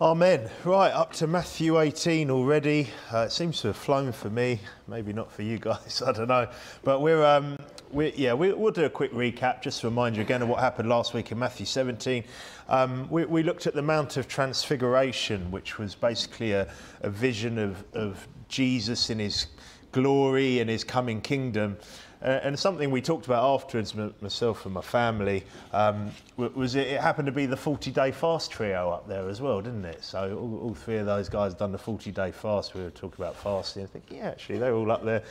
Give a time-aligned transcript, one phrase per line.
[0.00, 0.50] Amen.
[0.64, 2.88] Right, up to Matthew 18 already.
[3.12, 4.58] Uh, it seems to have flown for me,
[4.88, 6.48] maybe not for you guys, I don't know.
[6.82, 7.56] But we're, um,
[7.92, 10.58] we're yeah, we, will do a quick recap just to remind you again of what
[10.58, 12.24] happened last week in Matthew 17.
[12.68, 16.68] Um, we, we, looked at the Mount of Transfiguration, which was basically a,
[17.02, 19.46] a vision of, of Jesus in his
[19.92, 21.76] glory and his coming kingdom.
[22.22, 27.00] Uh, and something we talked about afterwards, myself and my family, um, was it, it,
[27.00, 30.02] happened to be the 40 day fast trio up there as well, didn't it?
[30.02, 32.74] So all, all three of those guys done the 40 day fast.
[32.74, 33.82] We were talking about fasting.
[33.82, 35.22] I think, yeah, actually, they're all up there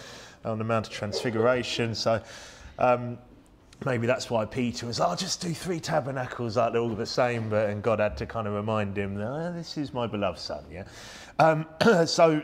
[0.45, 1.95] on the Mount of Transfiguration.
[1.95, 2.21] So
[2.77, 3.17] um,
[3.85, 7.49] maybe that's why Peter was, I'll just do three tabernacles, like they're all the same.
[7.49, 10.63] But, and God had to kind of remind him, oh, this is my beloved son,
[10.71, 10.83] yeah?
[11.39, 11.65] Um,
[12.05, 12.41] so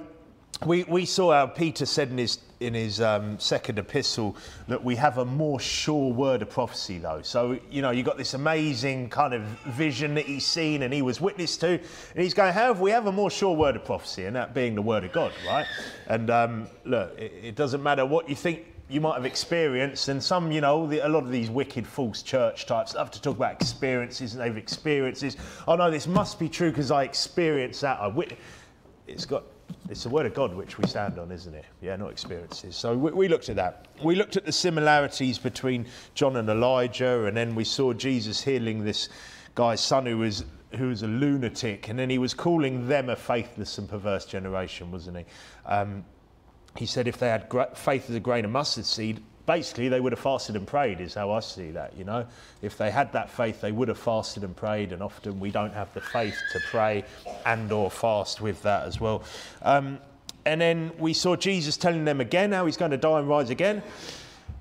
[0.65, 4.35] we, we saw how Peter said in his, in his um, second epistle
[4.67, 7.21] that we have a more sure word of prophecy, though.
[7.21, 11.01] So, you know, you've got this amazing kind of vision that he's seen and he
[11.01, 11.67] was witness to.
[11.67, 14.75] And he's going, However, we have a more sure word of prophecy, and that being
[14.75, 15.65] the word of God, right?
[16.07, 20.21] And um, look, it, it doesn't matter what you think you might have experienced, and
[20.21, 23.37] some, you know, the, a lot of these wicked false church types love to talk
[23.37, 25.37] about experiences, and they've experienced this.
[25.67, 27.99] Oh no, this must be true because I experienced that.
[27.99, 28.37] I wit-
[29.07, 29.43] it's got
[29.89, 31.65] it's the word of God which we stand on, isn't it?
[31.81, 32.75] Yeah, not experiences.
[32.75, 33.87] So we, we, looked at that.
[34.03, 38.83] We looked at the similarities between John and Elijah, and then we saw Jesus healing
[38.83, 39.09] this
[39.55, 40.45] guy's son who was
[40.77, 44.91] who was a lunatic, and then he was calling them a faithless and perverse generation,
[44.91, 45.25] wasn't he?
[45.65, 46.05] Um,
[46.75, 50.11] he said if they had faith as a grain of mustard seed, basically they would
[50.11, 52.23] have fasted and prayed is how I see that you know
[52.61, 55.73] if they had that faith they would have fasted and prayed and often we don't
[55.73, 57.03] have the faith to pray
[57.47, 59.23] and or fast with that as well
[59.63, 59.97] um,
[60.45, 63.49] and then we saw Jesus telling them again how he's going to die and rise
[63.49, 63.81] again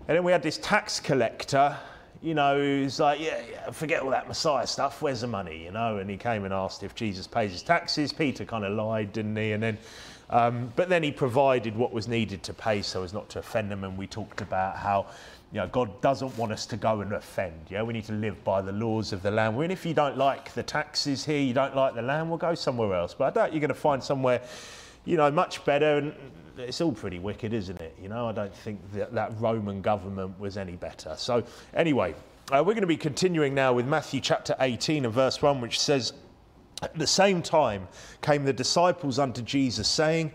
[0.07, 1.77] and then we had this tax collector
[2.21, 5.01] you know, who's like, yeah, yeah, forget all that Messiah stuff.
[5.01, 5.63] Where's the money?
[5.63, 8.13] You know, and he came and asked if Jesus pays his taxes.
[8.13, 9.53] Peter kind of lied, didn't he?
[9.53, 9.79] And then
[10.31, 13.71] um, but then he provided what was needed to pay so as not to offend
[13.71, 13.85] them.
[13.85, 15.07] And we talked about how
[15.53, 17.55] you know, God doesn't want us to go and offend.
[17.71, 19.57] Yeah, we need to live by the laws of the land.
[19.57, 22.55] And if you don't like the taxes here, you don't like the land, we'll go
[22.55, 23.15] somewhere else.
[23.15, 24.43] But I doubt you're going to find somewhere,
[25.07, 25.99] you know, much better.
[25.99, 26.15] And
[26.59, 27.97] it's all pretty wicked, isn't it?
[28.01, 31.15] You know, I don't think that, that Roman government was any better.
[31.17, 32.15] So anyway,
[32.53, 35.81] uh, we're going to be continuing now with Matthew chapter 18 and verse 1, which
[35.81, 36.13] says,
[36.83, 37.89] at the same time
[38.23, 40.33] came the disciples unto Jesus, saying,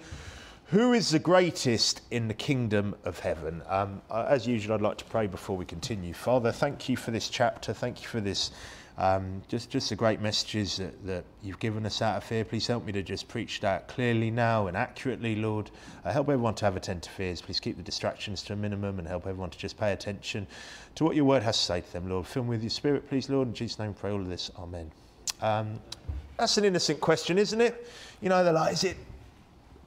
[0.67, 3.61] Who is the greatest in the kingdom of heaven?
[3.67, 6.13] Um, uh, as usual, I'd like to pray before we continue.
[6.13, 7.73] Father, thank you for this chapter.
[7.73, 8.51] Thank you for this.
[8.95, 12.45] Um, just, just the great messages that, that, you've given us out of here.
[12.45, 15.71] Please help me to just preach that clearly now and accurately, Lord.
[16.05, 17.41] Uh, help everyone to have attentive ears.
[17.41, 20.45] Please keep the distractions to a minimum and help everyone to just pay attention
[20.93, 22.27] to what your word has to say to them, Lord.
[22.27, 23.47] Fill me with your spirit, please, Lord.
[23.47, 24.51] In Jesus' name, pray all of this.
[24.59, 24.91] Amen.
[25.41, 25.79] Um,
[26.37, 27.87] that's an innocent question, isn't it?
[28.21, 28.97] You know, they're like, is it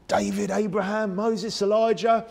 [0.08, 2.26] David, Abraham, Moses, Elijah?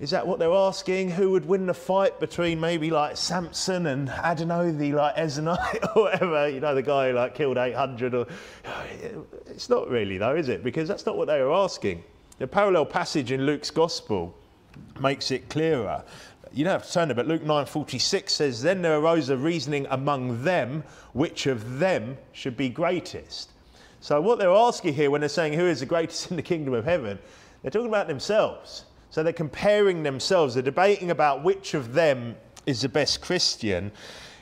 [0.00, 1.10] Is that what they're asking?
[1.10, 5.14] Who would win the fight between maybe like Samson and I don't know the like
[5.16, 6.48] Eznite or whatever?
[6.48, 8.14] You know, the guy who like killed 800.
[8.14, 8.26] Or
[9.46, 10.64] it's not really though, is it?
[10.64, 12.02] Because that's not what they are asking.
[12.38, 14.34] The parallel passage in Luke's Gospel
[15.00, 16.02] makes it clearer
[16.54, 19.86] you don't have to turn it, but Luke 9:46 says, Then there arose a reasoning
[19.90, 23.50] among them, which of them should be greatest.
[24.00, 26.74] So what they're asking here when they're saying who is the greatest in the kingdom
[26.74, 27.18] of heaven,
[27.62, 28.84] they're talking about themselves.
[29.10, 32.34] So they're comparing themselves, they're debating about which of them
[32.66, 33.92] is the best Christian.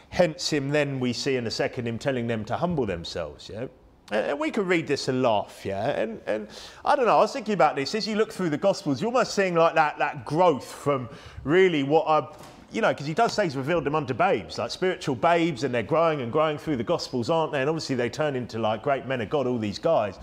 [0.09, 3.51] Hence him then we see in a second him telling them to humble themselves.
[3.53, 3.67] Yeah?
[4.13, 5.91] And we could read this and laugh, yeah.
[5.91, 6.49] And, and
[6.85, 7.19] I don't know.
[7.19, 9.01] I was thinking about this as you look through the Gospels.
[9.01, 11.09] You're almost seeing like that that growth from
[11.45, 12.27] really what I,
[12.73, 15.73] you know, because he does say he's revealed them unto babes, like spiritual babes, and
[15.73, 17.61] they're growing and growing through the Gospels, aren't they?
[17.61, 19.47] And obviously they turn into like great men of God.
[19.47, 20.19] All these guys,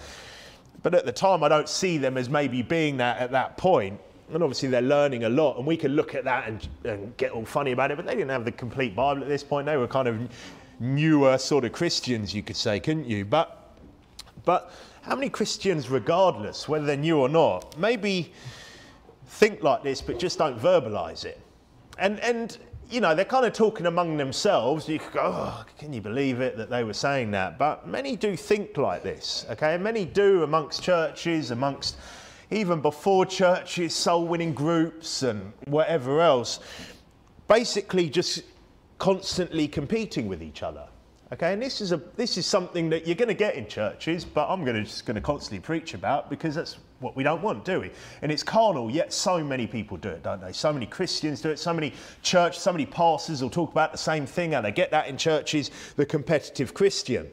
[0.83, 4.01] but at the time I don't see them as maybe being that at that point.
[4.33, 7.31] And obviously they're learning a lot, and we can look at that and, and get
[7.31, 7.95] all funny about it.
[7.95, 9.65] But they didn't have the complete Bible at this point.
[9.65, 10.19] They were kind of
[10.81, 13.23] newer sort of Christians, you could say, couldn't you?
[13.23, 13.66] But
[14.47, 14.71] but
[15.01, 18.31] how many Christians, regardless whether they're new or not, maybe
[19.27, 21.41] think like this but just don't verbalize it?
[21.99, 22.57] And, and
[22.89, 24.87] you know, they're kind of talking among themselves.
[24.87, 27.57] You could go, oh, can you believe it that they were saying that?
[27.59, 29.75] But many do think like this, okay?
[29.75, 31.97] And many do amongst churches, amongst
[32.49, 36.61] even before churches, soul winning groups, and whatever else.
[37.49, 38.43] Basically, just
[38.97, 40.87] constantly competing with each other.
[41.33, 44.23] Okay, and this is, a, this is something that you're going to get in churches,
[44.23, 47.65] but I'm gonna, just going to constantly preach about because that's what we don't want,
[47.65, 47.91] do we?
[48.21, 50.53] And it's carnal, yet so many people do it, don't they?
[50.53, 53.97] So many Christians do it, so many church, so many pastors will talk about the
[53.97, 57.29] same thing, and they get that in churches, the competitive Christian.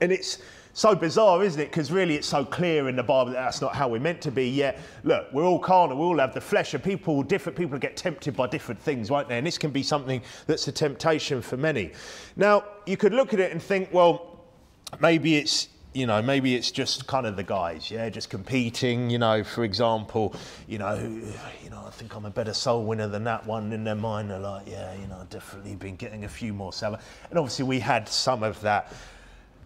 [0.00, 0.38] And it's
[0.76, 1.70] so bizarre, isn't it?
[1.70, 4.30] Because really it's so clear in the Bible that that's not how we're meant to
[4.30, 4.46] be.
[4.46, 7.96] Yet, look, we're all carnal, we all have the flesh, and people, different people get
[7.96, 9.38] tempted by different things, won't they?
[9.38, 11.92] And this can be something that's a temptation for many.
[12.36, 14.44] Now, you could look at it and think, well,
[15.00, 19.16] maybe it's you know, maybe it's just kind of the guys, yeah, just competing, you
[19.16, 20.34] know, for example,
[20.68, 20.94] you know,
[21.64, 24.30] you know, I think I'm a better soul winner than that one in their mind.
[24.30, 27.00] They're like, yeah, you know, I've definitely been getting a few more salary.
[27.30, 28.92] And obviously we had some of that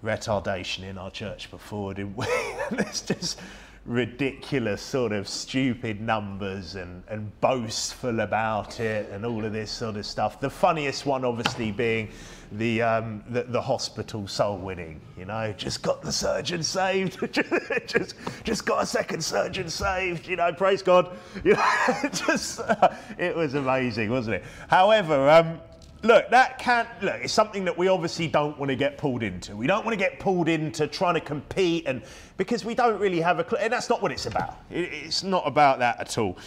[0.05, 2.26] retardation in our church before, didn't we?
[2.73, 3.41] it's just
[3.87, 9.97] ridiculous sort of stupid numbers and, and boastful about it and all of this sort
[9.97, 10.38] of stuff.
[10.38, 12.11] The funniest one obviously being
[12.52, 17.19] the, um, the, the, hospital soul winning, you know, just got the surgeon saved,
[17.87, 21.17] just, just got a second surgeon saved, you know, praise God.
[21.44, 24.44] You know, just, uh, it was amazing, wasn't it?
[24.69, 25.61] However, um,
[26.02, 29.56] look, that can't, look, it's something that we obviously don't want to get pulled into.
[29.56, 32.02] We don't want to get pulled into trying to compete and
[32.37, 34.58] because we don't really have a, cl- and that's not what it's about.
[34.70, 36.38] It, it's not about that at all.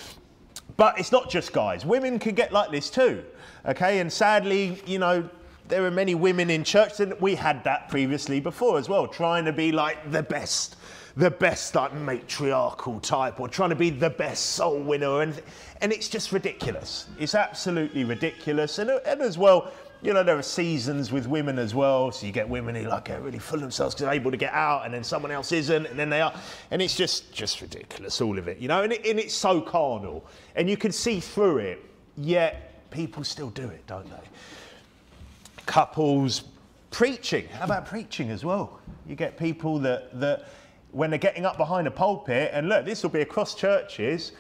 [0.76, 1.86] But it's not just guys.
[1.86, 3.24] Women can get like this too.
[3.66, 5.30] Okay, and sadly, you know,
[5.68, 9.46] there are many women in church, and we had that previously before as well, trying
[9.46, 10.76] to be like the best,
[11.16, 15.42] the best like matriarchal type, or trying to be the best soul winner, and
[15.82, 17.08] and it's just ridiculous.
[17.20, 19.72] It's absolutely ridiculous, and and as well.
[20.02, 22.12] You know, there are seasons with women as well.
[22.12, 24.38] So you get women who like are really full of themselves because they're able to
[24.38, 26.34] get out, and then someone else isn't, and then they are,
[26.72, 28.58] and it's just just ridiculous, all of it.
[28.58, 30.26] You know, and, it, and it's so carnal,
[30.56, 31.86] and you can see through it.
[32.18, 34.28] Yet people still do it, don't they?
[35.66, 36.44] couples,
[36.92, 37.48] preaching.
[37.48, 38.80] How about preaching as well?
[39.08, 40.46] You get people that, that
[40.94, 44.32] when they're getting up behind a pulpit, and look, this will be across churches,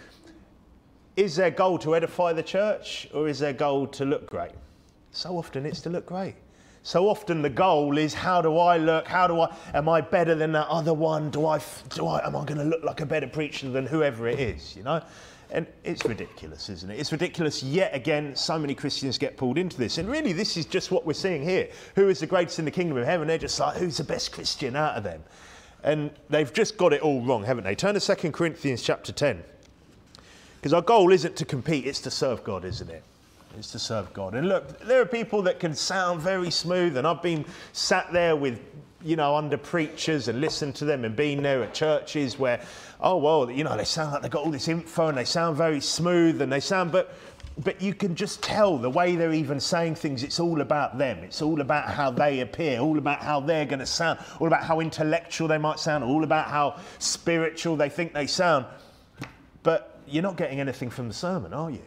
[1.15, 4.51] is their goal to edify the church or is their goal to look great?
[5.11, 6.35] So often it's to look great.
[6.81, 9.07] So often the goal is how do I look?
[9.07, 11.29] How do I am I better than that other one?
[11.29, 14.27] Do I do I am I going to look like a better preacher than whoever
[14.27, 15.01] it is, you know?
[15.51, 16.99] And it's ridiculous, isn't it?
[16.99, 18.35] It's ridiculous yet again.
[18.35, 19.99] So many Christians get pulled into this.
[19.99, 21.69] And really, this is just what we're seeing here.
[21.95, 23.27] Who is the greatest in the kingdom of heaven?
[23.27, 25.23] They're just like, who's the best Christian out of them?
[25.83, 27.75] And they've just got it all wrong, haven't they?
[27.75, 29.43] Turn to 2 Corinthians chapter 10.
[30.55, 33.03] Because our goal isn't to compete, it's to serve God, isn't it?
[33.57, 34.33] It's to serve God.
[34.33, 38.35] And look, there are people that can sound very smooth, and I've been sat there
[38.35, 38.59] with
[39.03, 42.61] you know, under preachers and listened to them and been there at churches where,
[43.01, 45.57] oh, well, you know, they sound like they've got all this info and they sound
[45.57, 47.13] very smooth and they sound, but,
[47.57, 51.19] but you can just tell the way they're even saying things, it's all about them.
[51.19, 54.63] It's all about how they appear, all about how they're going to sound, all about
[54.63, 58.65] how intellectual they might sound, all about how spiritual they think they sound.
[59.61, 61.83] But you're not getting anything from the sermon, are you?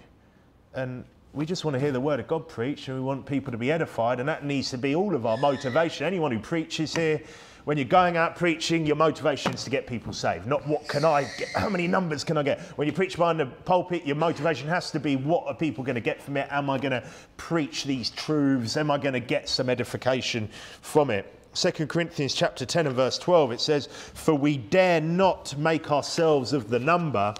[0.74, 3.50] And we just want to hear the word of God preached and we want people
[3.52, 6.06] to be edified, and that needs to be all of our motivation.
[6.06, 7.20] Anyone who preaches here,
[7.66, 11.04] when you're going out preaching, your motivation is to get people saved, not what can
[11.04, 12.60] I get, how many numbers can I get.
[12.78, 15.96] When you preach behind the pulpit, your motivation has to be what are people going
[15.96, 16.46] to get from it?
[16.52, 17.02] Am I going to
[17.38, 18.76] preach these truths?
[18.76, 20.48] Am I going to get some edification
[20.80, 21.26] from it?
[21.54, 26.52] 2 Corinthians chapter 10 and verse 12 it says for we dare not make ourselves
[26.52, 27.34] of the number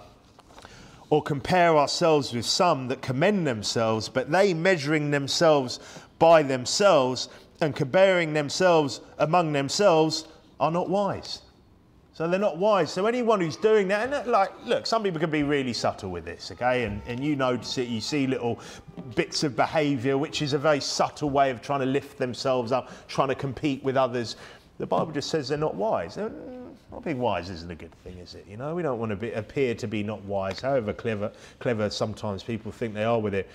[1.08, 5.78] or compare ourselves with some that commend themselves, but they measuring themselves
[6.18, 7.28] by themselves
[7.60, 10.26] and comparing themselves among themselves
[10.60, 11.42] are not wise.
[12.16, 12.90] So they're not wise.
[12.90, 16.10] So anyone who's doing that, and that, like, look, some people can be really subtle
[16.10, 16.84] with this, okay?
[16.84, 18.58] And, and you notice it, you see little
[19.14, 22.90] bits of behaviour, which is a very subtle way of trying to lift themselves up,
[23.06, 24.36] trying to compete with others.
[24.78, 26.14] The Bible just says they're not wise.
[26.14, 28.46] They're, mm, not being wise isn't a good thing, is it?
[28.48, 31.90] You know, we don't want to be, appear to be not wise, however clever, clever
[31.90, 33.50] sometimes people think they are with it.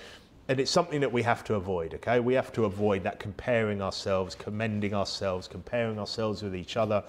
[0.48, 2.20] And it's something that we have to avoid, okay?
[2.20, 7.04] We have to avoid that comparing ourselves, commending ourselves, comparing ourselves with each other.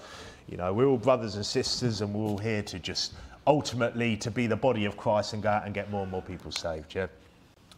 [0.48, 3.14] You know, we're all brothers and sisters and we're all here to just
[3.46, 6.22] ultimately to be the body of Christ and go out and get more and more
[6.22, 7.08] people saved, yeah?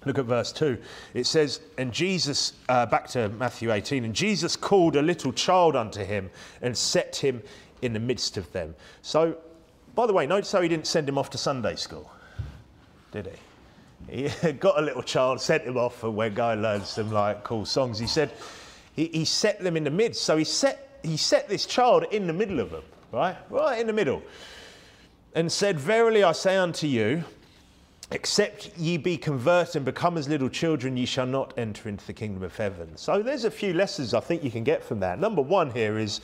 [0.04, 0.78] Look at verse 2.
[1.14, 5.74] It says, And Jesus, uh, back to Matthew 18, and Jesus called a little child
[5.74, 6.30] unto him
[6.62, 7.42] and set him
[7.82, 8.74] in the midst of them.
[9.02, 9.36] So,
[9.96, 12.10] by the way, notice how he didn't send him off to Sunday school,
[13.10, 13.32] did he?
[14.08, 14.28] He
[14.60, 17.64] got a little child, sent him off, and went go and learn some like cool
[17.64, 17.98] songs.
[17.98, 18.32] He said
[18.94, 20.22] he, he set them in the midst.
[20.22, 22.82] So he set he set this child in the middle of them,
[23.12, 24.22] right, right in the middle,
[25.34, 27.24] and said, "Verily I say unto you."
[28.12, 32.12] Except ye be converted and become as little children, ye shall not enter into the
[32.12, 32.96] kingdom of heaven.
[32.96, 35.18] So there's a few lessons I think you can get from that.
[35.18, 36.20] Number one here is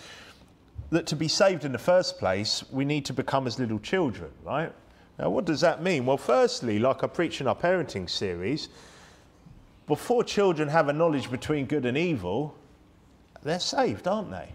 [0.90, 4.30] that to be saved in the first place, we need to become as little children,
[4.44, 4.72] right?
[5.18, 6.06] Now, what does that mean?
[6.06, 8.68] Well, firstly, like I preach in our parenting series,
[9.86, 12.56] before children have a knowledge between good and evil,
[13.42, 14.48] they're saved, aren't they?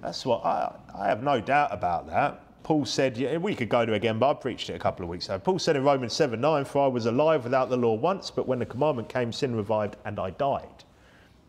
[0.00, 2.40] That's what I, I have no doubt about that.
[2.62, 5.08] Paul said, yeah, we could go to again, but I preached it a couple of
[5.08, 5.38] weeks ago.
[5.38, 8.46] Paul said in Romans 7 9, For I was alive without the law once, but
[8.46, 10.84] when the commandment came, sin revived and I died.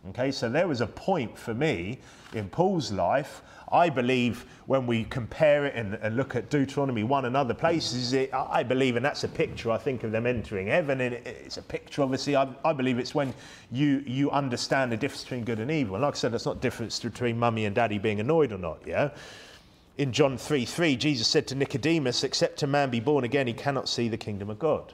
[0.09, 1.99] Okay, so there was a point for me
[2.33, 3.41] in Paul's life.
[3.71, 8.13] I believe when we compare it and, and look at Deuteronomy 1 and other places,
[8.13, 11.01] it, I believe, and that's a picture, I think, of them entering heaven.
[11.01, 13.33] And it, it's a picture, obviously, I, I, believe it's when
[13.71, 15.95] you, you understand the difference between good and evil.
[15.95, 18.79] And like I said, it's not difference between mummy and daddy being annoyed or not,
[18.85, 19.11] yeah?
[19.99, 23.53] in John 3 3, Jesus said to Nicodemus, Except a man be born again, he
[23.53, 24.93] cannot see the kingdom of God.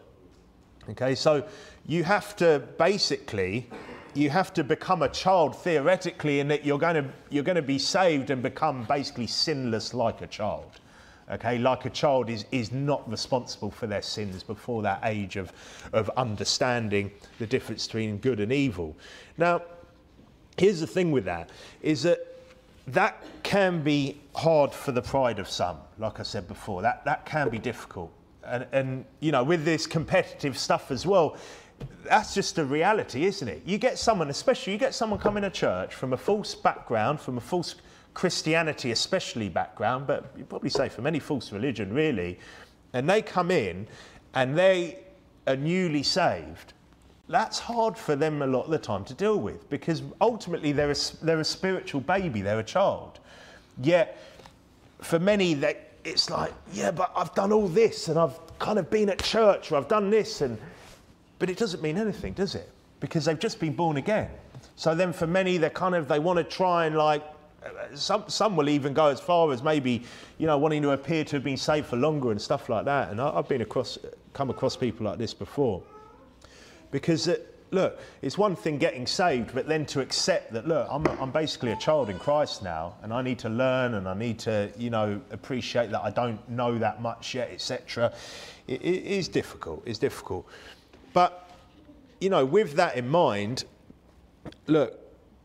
[0.89, 1.48] Okay, so
[1.86, 3.70] you have to basically
[4.16, 7.62] you have to become a child theoretically in that you're going to you're going to
[7.62, 10.80] be saved and become basically sinless like a child
[11.32, 15.52] okay like a child is is not responsible for their sins before that age of
[15.94, 18.96] of understanding the difference between good and evil
[19.38, 19.62] now
[20.58, 21.50] here's the thing with that
[21.82, 22.36] is that
[22.88, 26.82] that can be hard for the pride of some, like I said before.
[26.82, 28.12] That, that can be difficult.
[28.46, 31.38] And, and, you know, with this competitive stuff as well,
[32.03, 33.62] that's just a reality, isn't it?
[33.65, 37.38] You get someone, especially you get someone coming to church from a false background, from
[37.38, 37.75] a false
[38.13, 42.39] Christianity, especially background, but you probably say from any false religion, really,
[42.94, 43.88] and they come in
[44.34, 45.00] and they
[45.48, 46.74] are newly saved
[47.27, 50.91] that's hard for them a lot of the time to deal with because ultimately they're
[50.91, 53.20] a, they're a spiritual baby, they're a child.
[53.82, 54.17] Yet,
[55.01, 58.89] for many, they, it's like, yeah, but I've done all this and I've kind of
[58.89, 60.58] been at church or I've done this, and
[61.39, 62.70] but it doesn't mean anything, does it?
[63.00, 64.30] Because they've just been born again.
[64.75, 67.24] So then, for many, they're kind of they want to try and like
[67.94, 70.04] some some will even go as far as maybe
[70.38, 73.10] you know wanting to appear to have been saved for longer and stuff like that.
[73.10, 73.98] And I, have been across
[74.36, 75.82] come across people like this before.
[76.92, 77.38] Because, uh,
[77.72, 81.72] look, it's one thing getting saved, but then to accept that, look, I'm, I'm basically
[81.72, 84.92] a child in Christ now, and I need to learn and I need to, you
[84.92, 88.13] know, appreciate that I don't know that much yet, etc.
[88.68, 89.84] It, it is difficult.
[89.86, 90.48] It's difficult.
[91.16, 91.50] But,
[92.20, 93.64] you know, with that in mind,
[94.68, 95.00] look,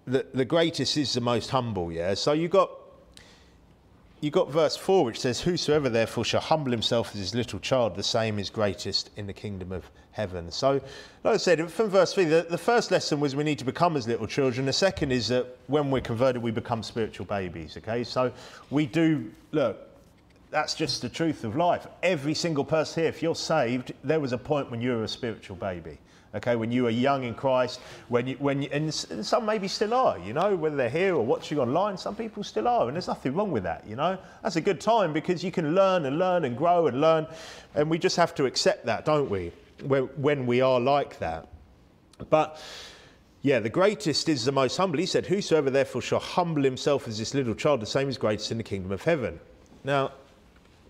[0.05, 2.15] the, the greatest is the most humble, yeah?
[2.15, 2.73] So you got
[4.21, 7.97] you got verse 4 which says whosoever therefore shall humble himself as his little child
[7.97, 10.51] the same is greatest in the kingdom of heaven.
[10.51, 10.73] So
[11.25, 13.97] like i said from verse 3 the, the first lesson was we need to become
[13.97, 14.67] as little children.
[14.67, 18.03] The second is that when we're converted we become spiritual babies okay?
[18.03, 18.33] So
[18.71, 19.90] we do look
[20.51, 24.33] that's just the truth of life every single person here if you're saved there was
[24.33, 25.99] a point when you were a spiritual baby
[26.35, 29.95] okay, when you were young in Christ, when you, when you, and some maybe still
[29.95, 33.09] are, you know, whether they're here or watching online, some people still are, and there's
[33.09, 34.19] nothing wrong with that, you know.
[34.43, 37.27] That's a good time because you can learn and learn and grow and learn,
[37.75, 39.53] and we just have to accept that, don't we,
[39.83, 41.49] when, when we are like that.
[42.29, 42.63] But
[43.43, 44.99] yeah, the greatest is the most humble.
[44.99, 48.53] He said, Whosoever therefore shall humble himself as this little child, the same is greatest
[48.53, 49.41] in the kingdom of heaven.
[49.83, 50.13] Now,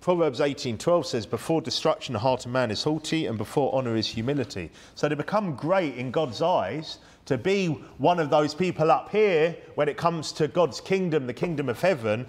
[0.00, 4.07] Proverbs 18:12 says, "Before destruction, the heart of man is haughty, and before honor is
[4.07, 7.66] humility." So to become great in God's eyes, to be
[7.99, 11.80] one of those people up here when it comes to God's kingdom, the kingdom of
[11.83, 12.26] heaven,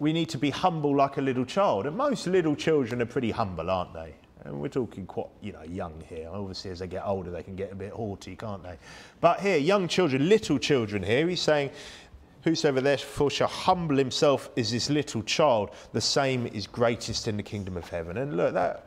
[0.00, 1.86] we need to be humble like a little child.
[1.86, 4.14] And most little children are pretty humble, aren't they?
[4.44, 6.28] And we're talking quite, you know, young here.
[6.32, 8.74] Obviously, as they get older, they can get a bit haughty, can't they?
[9.20, 11.70] But here, young children, little children here, he's saying,
[12.42, 17.42] Whosoever therefore shall humble himself as this little child, the same is greatest in the
[17.42, 18.18] kingdom of heaven.
[18.18, 18.86] And look, that,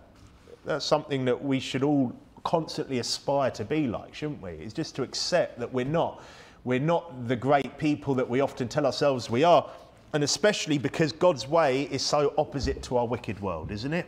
[0.66, 4.52] that's something that we should all constantly aspire to be like, shouldn't we?
[4.52, 6.22] It's just to accept that we're not.
[6.66, 9.70] We're not the great people that we often tell ourselves we are.
[10.14, 14.06] And especially because God's way is so opposite to our wicked world, isn't it?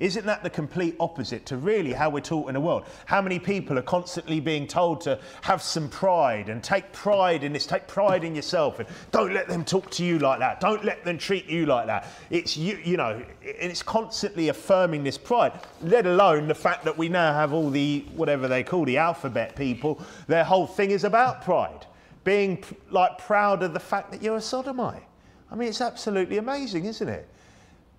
[0.00, 2.86] Isn't that the complete opposite to really how we're taught in the world?
[3.04, 7.52] How many people are constantly being told to have some pride and take pride in
[7.52, 10.58] this, take pride in yourself, and don't let them talk to you like that.
[10.58, 12.06] Don't let them treat you like that.
[12.30, 15.52] It's you, you know, it's constantly affirming this pride,
[15.82, 19.54] let alone the fact that we now have all the, whatever they call the alphabet
[19.54, 21.84] people, their whole thing is about pride.
[22.24, 25.02] Being like proud of the fact that you're a sodomite.
[25.50, 27.28] I mean, it's absolutely amazing, isn't it?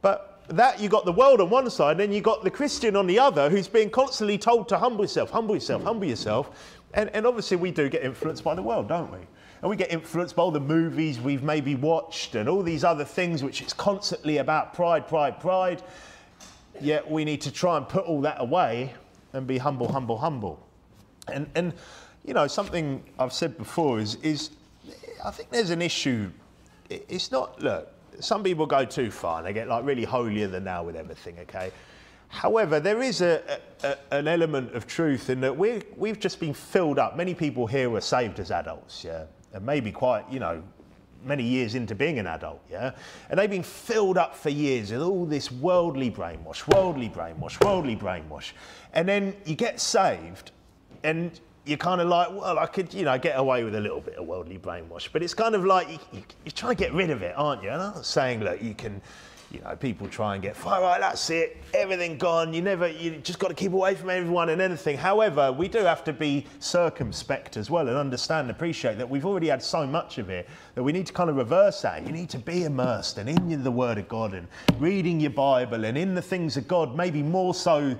[0.01, 2.95] But that you got the world on one side, and then you got the Christian
[2.95, 6.77] on the other, who's being constantly told to humble yourself, humble yourself, humble yourself.
[6.93, 9.19] And, and obviously, we do get influenced by the world, don't we?
[9.61, 13.05] And we get influenced by all the movies we've maybe watched and all these other
[13.05, 15.83] things, which is constantly about pride, pride, pride.
[16.79, 18.93] Yet we need to try and put all that away
[19.33, 20.65] and be humble, humble, humble.
[21.27, 21.73] And, and
[22.25, 24.49] you know, something I've said before is, is
[25.23, 26.31] I think there's an issue.
[26.89, 30.63] It's not, look, some people go too far and they get like really holier than
[30.63, 31.71] thou with everything, okay?
[32.27, 36.53] However, there is a, a, an element of truth in that we we've just been
[36.53, 37.17] filled up.
[37.17, 40.63] Many people here were saved as adults, yeah, and maybe quite, you know,
[41.23, 42.91] many years into being an adult, yeah?
[43.29, 47.95] And they've been filled up for years with all this worldly brainwash, worldly brainwash, worldly
[47.95, 48.51] brainwash.
[48.93, 50.51] And then you get saved
[51.03, 54.01] and you're kind of like, well, I could, you know, get away with a little
[54.01, 57.09] bit of worldly brainwash, but it's kind of like you, you, trying to get rid
[57.11, 57.69] of it, aren't you?
[57.69, 58.99] And I'm not saying that you can,
[59.51, 62.51] you know, people try and get, all right, that's it, everything gone.
[62.51, 64.97] You never, you just got to keep away from everyone and anything.
[64.97, 69.25] However, we do have to be circumspect as well and understand and appreciate that we've
[69.25, 72.07] already had so much of it that we need to kind of reverse that.
[72.07, 74.47] You need to be immersed and in the Word of God and
[74.79, 77.95] reading your Bible and in the things of God, maybe more so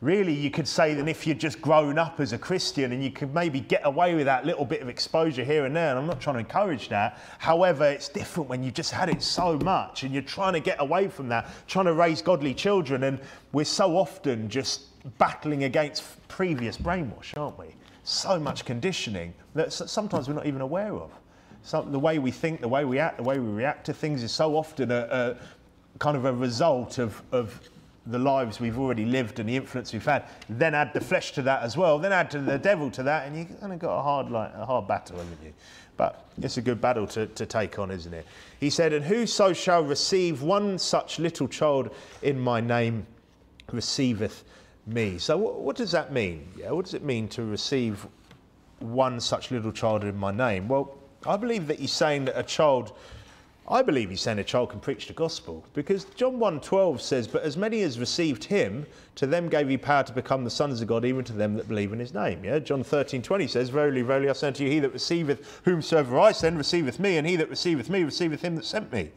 [0.00, 3.10] really you could say that if you'd just grown up as a Christian and you
[3.10, 5.90] could maybe get away with that little bit of exposure here and there.
[5.90, 7.18] And I'm not trying to encourage that.
[7.38, 10.80] However, it's different when you've just had it so much and you're trying to get
[10.80, 13.04] away from that, trying to raise godly children.
[13.04, 13.20] And
[13.52, 14.82] we're so often just
[15.18, 17.66] battling against previous brainwash, aren't we?
[18.04, 21.10] So much conditioning that sometimes we're not even aware of.
[21.62, 24.22] So the way we think, the way we act, the way we react to things
[24.22, 25.36] is so often a,
[25.92, 27.60] a kind of a result of, of
[28.06, 31.42] the lives we've already lived and the influence we've had, then add the flesh to
[31.42, 33.98] that as well, then add to the devil to that, and you've kind of got
[33.98, 35.52] a hard, like, a hard battle, haven't you?
[35.96, 38.26] But it's a good battle to, to take on, isn't it?
[38.58, 43.06] He said, And whoso shall receive one such little child in my name
[43.70, 44.44] receiveth
[44.86, 45.18] me.
[45.18, 46.48] So, what, what does that mean?
[46.56, 48.06] Yeah, what does it mean to receive
[48.78, 50.68] one such little child in my name?
[50.68, 52.92] Well, I believe that he's saying that a child
[53.70, 57.42] I believe he's saying a child can preach the gospel because John 1.12 says, But
[57.42, 58.84] as many as received him,
[59.14, 61.68] to them gave he power to become the sons of God, even to them that
[61.68, 62.44] believe in his name.
[62.44, 62.58] Yeah?
[62.58, 66.58] John 13.20 says, Verily, verily, I say unto you, he that receiveth whomsoever I send
[66.58, 69.12] receiveth me, and he that receiveth me receiveth him that sent me.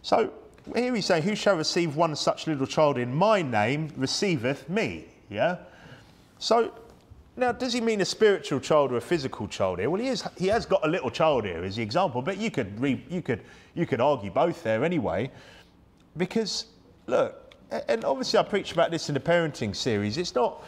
[0.00, 0.32] So
[0.74, 5.04] here he's saying, Who shall receive one such little child in my name receiveth me.
[5.28, 5.58] Yeah?
[6.38, 6.72] So
[7.38, 9.88] now, does he mean a spiritual child or a physical child here?
[9.88, 12.50] Well, he, is, he has got a little child here as the example, but you
[12.50, 13.42] could, re, you, could,
[13.78, 15.30] you could argue both there anyway.
[16.16, 16.66] Because,
[17.06, 17.54] look,
[17.88, 20.64] and obviously I preach about this in the parenting series, it's not,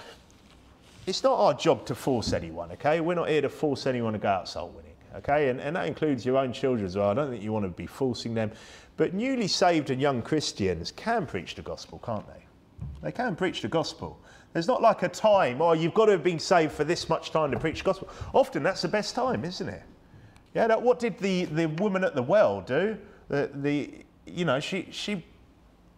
[1.06, 3.00] it's not our job to force anyone, okay?
[3.00, 5.48] We're not here to force anyone to go out soul winning, okay?
[5.48, 7.10] And, and that includes your own children as well.
[7.10, 8.52] I don't think you want to be forcing them.
[8.96, 12.44] But newly saved and young Christians can preach the gospel, can't they?
[13.02, 14.20] They can preach the gospel.
[14.52, 17.30] There's not like a time, oh, you've got to have been saved for this much
[17.30, 18.08] time to preach the gospel.
[18.34, 19.82] Often that's the best time, isn't it?
[20.54, 22.98] Yeah, that, what did the, the woman at the well do?
[23.30, 23.90] The, the,
[24.26, 25.24] you know, she, she,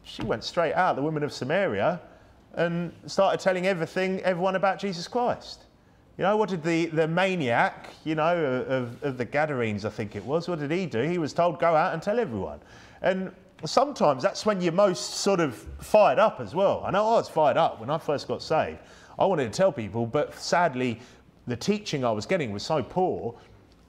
[0.05, 2.01] she went straight out, the woman of Samaria,
[2.55, 5.65] and started telling everything, everyone about Jesus Christ.
[6.19, 8.37] You know, what did the, the maniac, you know,
[8.69, 11.01] of, of the Gadarenes, I think it was, what did he do?
[11.01, 12.61] He was told, go out and tell everyone.
[13.01, 13.33] And
[13.65, 16.83] sometimes that's when you're most sort of fired up as well.
[16.85, 18.79] I know I was fired up when I first got saved.
[19.19, 21.01] I wanted to tell people, but sadly,
[21.47, 23.35] the teaching I was getting was so poor,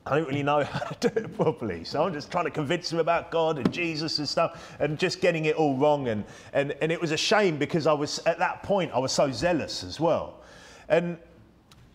[0.06, 1.84] I don't really know how to do it properly.
[1.84, 5.22] So I'm just trying to convince them about God and Jesus and stuff and just
[5.22, 6.08] getting it all wrong.
[6.08, 9.12] And, and, and it was a shame because I was, at that point, I was
[9.12, 10.42] so zealous as well.
[10.89, 11.18] And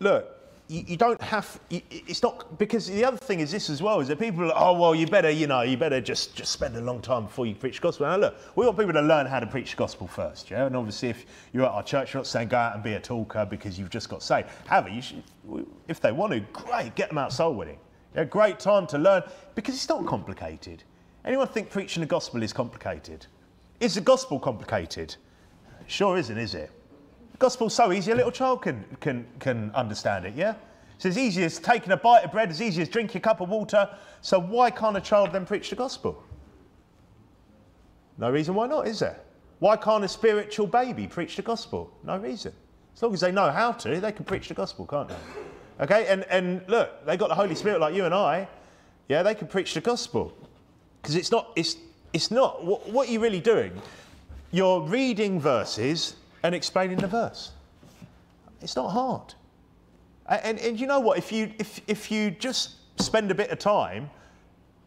[0.00, 0.34] look,
[0.68, 4.08] you, you, don't have it's not because the other thing is this as well is
[4.08, 6.80] that people are oh well you better you know you better just just spend a
[6.82, 9.40] long time before you preach the gospel now look we want people to learn how
[9.40, 12.26] to preach the gospel first yeah and obviously if you're at our church you're not
[12.26, 15.22] saying go out and be a talker because you've just got saved however you should
[15.88, 17.78] if they want to great get them out soul winning
[18.14, 19.22] yeah great time to learn
[19.54, 20.82] because it's not complicated
[21.24, 23.26] anyone think preaching the gospel is complicated
[23.80, 25.16] is the gospel complicated
[25.86, 26.70] sure isn't is it
[27.38, 30.54] Gospel's so easy, a little child can, can, can understand it, yeah?
[30.96, 33.40] It's as easy as taking a bite of bread, as easy as drinking a cup
[33.40, 33.88] of water.
[34.20, 36.20] So why can't a child then preach the gospel?
[38.16, 39.20] No reason why not, is there?
[39.60, 41.92] Why can't a spiritual baby preach the gospel?
[42.02, 42.52] No reason.
[42.96, 45.14] As long as they know how to, they can preach the gospel, can't they?
[45.80, 48.48] Okay, and, and look, they got the Holy Spirit like you and I.
[49.08, 50.32] Yeah, they can preach the gospel.
[51.00, 51.76] Because it's not, it's,
[52.12, 53.72] it's not, what, what are you really doing?
[54.50, 57.52] You're reading verses and explaining the verse.
[58.60, 59.34] It's not hard.
[60.26, 61.16] And, and you know what?
[61.16, 64.10] If you, if, if you just spend a bit of time,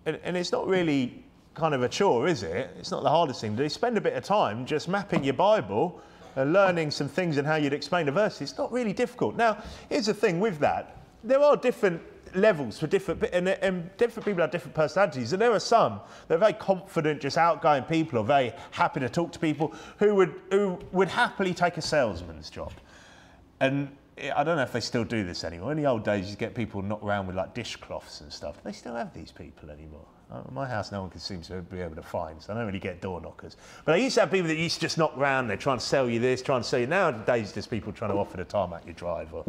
[0.06, 1.24] and, and it's not really
[1.54, 2.70] kind of a chore, is it?
[2.80, 3.70] It's not the hardest thing to do.
[3.70, 6.02] Spend a bit of time just mapping your Bible
[6.38, 8.42] Uh, learning some things and how you'd explain a verse.
[8.42, 9.36] It's not really difficult.
[9.36, 10.98] Now, here's the thing with that.
[11.24, 12.02] There are different
[12.34, 16.36] levels for different and, and, different people have different personalities and there are some that
[16.36, 20.34] are very confident just outgoing people or very happy to talk to people who would
[20.50, 22.72] who would happily take a salesman's job
[23.60, 25.72] and eh, I don't know if they still do this anymore.
[25.72, 28.62] In the old days, you get people knocked around with like dishcloths and stuff.
[28.64, 30.08] They still have these people anymore.
[30.32, 32.66] Uh, my house, no one can seem to be able to find, so I don't
[32.66, 33.58] really get door knockers.
[33.84, 35.48] But I used to have people that used to just knock around.
[35.48, 36.88] They're trying to sell you this, trying to sell you.
[36.88, 39.44] Nowadays, there's people trying to offer to tarmac your drive or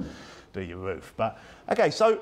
[0.52, 1.14] do your roof.
[1.16, 1.38] But
[1.70, 2.20] okay, so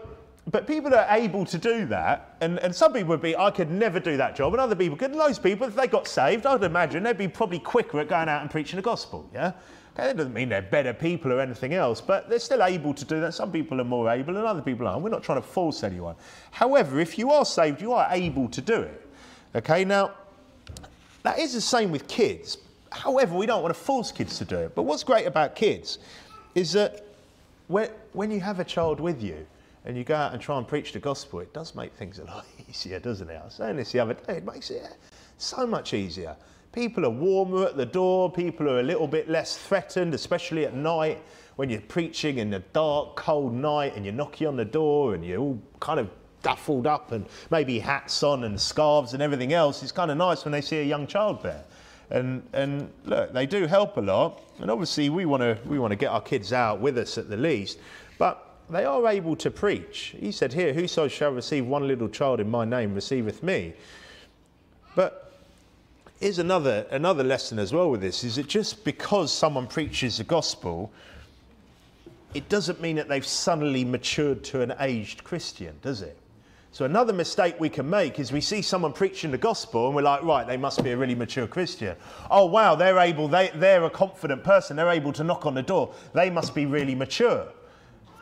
[0.51, 3.71] but people are able to do that, and, and some people would be, I could
[3.71, 5.13] never do that job, and other people could.
[5.13, 8.09] And those people, if they got saved, I would imagine they'd be probably quicker at
[8.09, 9.29] going out and preaching the gospel.
[9.33, 9.53] Yeah,
[9.93, 13.05] okay, that doesn't mean they're better people or anything else, but they're still able to
[13.05, 13.35] do that.
[13.35, 15.03] Some people are more able, and other people aren't.
[15.03, 16.17] We're not trying to force anyone.
[16.51, 19.07] However, if you are saved, you are able to do it.
[19.55, 20.13] Okay, now
[21.23, 22.59] that is the same with kids.
[22.93, 24.75] However, we don't want to force kids to do it.
[24.75, 25.99] But what's great about kids
[26.55, 27.05] is that
[27.69, 29.47] when, when you have a child with you,
[29.85, 32.25] and you go out and try and preach the gospel, it does make things a
[32.25, 33.39] lot easier, doesn't it?
[33.41, 34.83] I was saying this the other day, it makes it
[35.39, 36.37] so much easier.
[36.73, 40.75] People are warmer at the door, people are a little bit less threatened, especially at
[40.75, 41.21] night
[41.57, 45.25] when you're preaching in the dark, cold night and you're knocking on the door and
[45.25, 46.09] you're all kind of
[46.43, 49.83] duffled up and maybe hats on and scarves and everything else.
[49.83, 51.65] It's kind of nice when they see a young child there.
[52.11, 54.43] And, and look, they do help a lot.
[54.61, 57.29] And obviously, we want to we want to get our kids out with us at
[57.29, 57.79] the least.
[58.19, 60.15] But they are able to preach.
[60.19, 63.75] He said here, Whoso shall receive one little child in my name receiveth me.
[64.95, 65.30] But
[66.21, 70.25] here's another, another lesson as well with this is that just because someone preaches the
[70.25, 70.93] gospel,
[72.35, 76.17] it doesn't mean that they've suddenly matured to an aged Christian, does it?
[76.73, 80.03] So another mistake we can make is we see someone preaching the gospel and we're
[80.03, 81.97] like, right, they must be a really mature Christian.
[82.31, 85.63] Oh wow, they're able, they, they're a confident person, they're able to knock on the
[85.63, 85.93] door.
[86.13, 87.49] They must be really mature.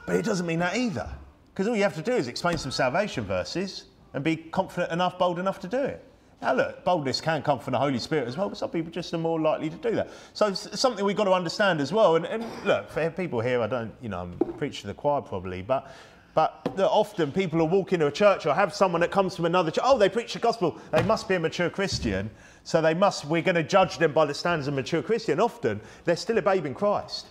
[0.06, 1.11] But it doesn't mean that either.
[1.52, 3.84] Because all you have to do is explain some salvation verses
[4.14, 6.08] and be confident enough, bold enough to do it.
[6.40, 9.12] Now, look, boldness can come from the Holy Spirit as well, but some people just
[9.12, 10.11] are more likely to do that.
[10.35, 12.14] So it's something we've got to understand as well.
[12.14, 15.20] And, and look, for people here, I don't, you know, I'm preaching to the choir
[15.20, 15.90] probably, but
[16.38, 19.72] but often people will walk into a church or have someone that comes from another
[19.72, 19.83] church.
[19.85, 20.79] Oh, they preach the gospel.
[20.92, 22.31] They must be a mature Christian.
[22.62, 25.40] So they must, we're going to judge them by the standards of a mature Christian.
[25.40, 27.27] Often they're still a babe in Christ.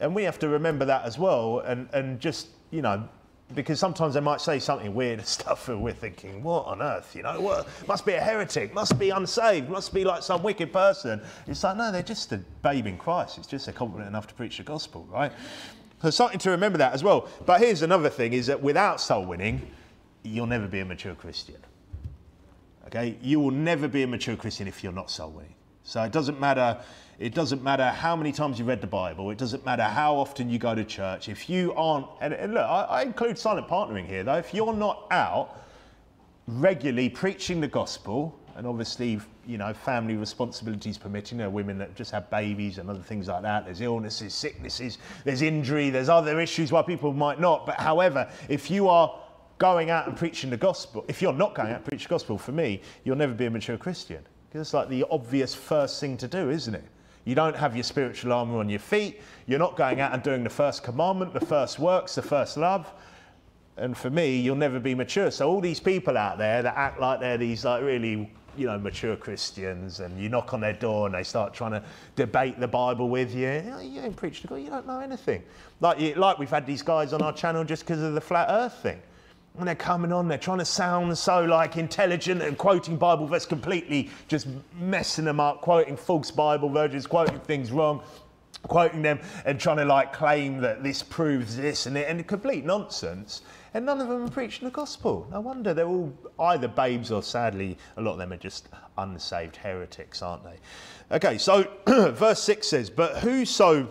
[0.00, 3.08] And we have to remember that as well and, and just, you know,
[3.54, 7.14] because sometimes they might say something weird and stuff and we're thinking, what on earth,
[7.14, 10.72] you know, what, must be a heretic, must be unsaved, must be like some wicked
[10.72, 11.20] person.
[11.46, 13.38] It's like, no, they're just a babe in Christ.
[13.38, 15.32] It's just they're confident enough to preach the gospel, right?
[16.02, 17.28] So something to remember that as well.
[17.46, 19.70] But here's another thing is that without soul winning,
[20.22, 21.56] you'll never be a mature Christian.
[22.86, 23.16] Okay?
[23.22, 25.54] You will never be a mature Christian if you're not soul winning.
[25.84, 26.78] So it doesn't matter
[27.18, 29.30] it doesn't matter how many times you read the Bible.
[29.30, 31.28] It doesn't matter how often you go to church.
[31.28, 34.36] If you aren't, and, and look, I, I include silent partnering here though.
[34.36, 35.56] If you're not out
[36.46, 41.94] regularly preaching the gospel, and obviously, you know, family responsibilities permitting, there are women that
[41.94, 43.66] just have babies and other things like that.
[43.66, 47.66] There's illnesses, sicknesses, there's injury, there's other issues why people might not.
[47.66, 49.14] But however, if you are
[49.58, 52.38] going out and preaching the gospel, if you're not going out and preaching the gospel,
[52.38, 54.24] for me, you'll never be a mature Christian.
[54.48, 56.84] Because it's like the obvious first thing to do, isn't it?
[57.26, 59.20] You don't have your spiritual armor on your feet.
[59.46, 62.90] You're not going out and doing the first commandment, the first works, the first love.
[63.76, 65.32] And for me, you'll never be mature.
[65.32, 68.78] So all these people out there that act like they're these like really, you know,
[68.78, 71.82] mature Christians, and you knock on their door and they start trying to
[72.14, 73.60] debate the Bible with you.
[73.74, 74.56] Oh, you ain't preached to God.
[74.56, 75.42] You don't know anything.
[75.80, 78.78] Like, like we've had these guys on our channel just because of the flat Earth
[78.82, 79.02] thing
[79.58, 83.46] and they're coming on, they're trying to sound so like intelligent and quoting Bible verse
[83.46, 84.46] completely, just
[84.78, 88.02] messing them up, quoting false Bible verses, quoting things wrong,
[88.62, 92.64] quoting them and trying to like claim that this proves this and it, and complete
[92.64, 93.42] nonsense.
[93.74, 95.28] And none of them are preaching the gospel.
[95.30, 99.56] No wonder they're all either babes or sadly a lot of them are just unsaved
[99.56, 101.16] heretics, aren't they?
[101.16, 103.88] Okay, so verse 6 says, But whoso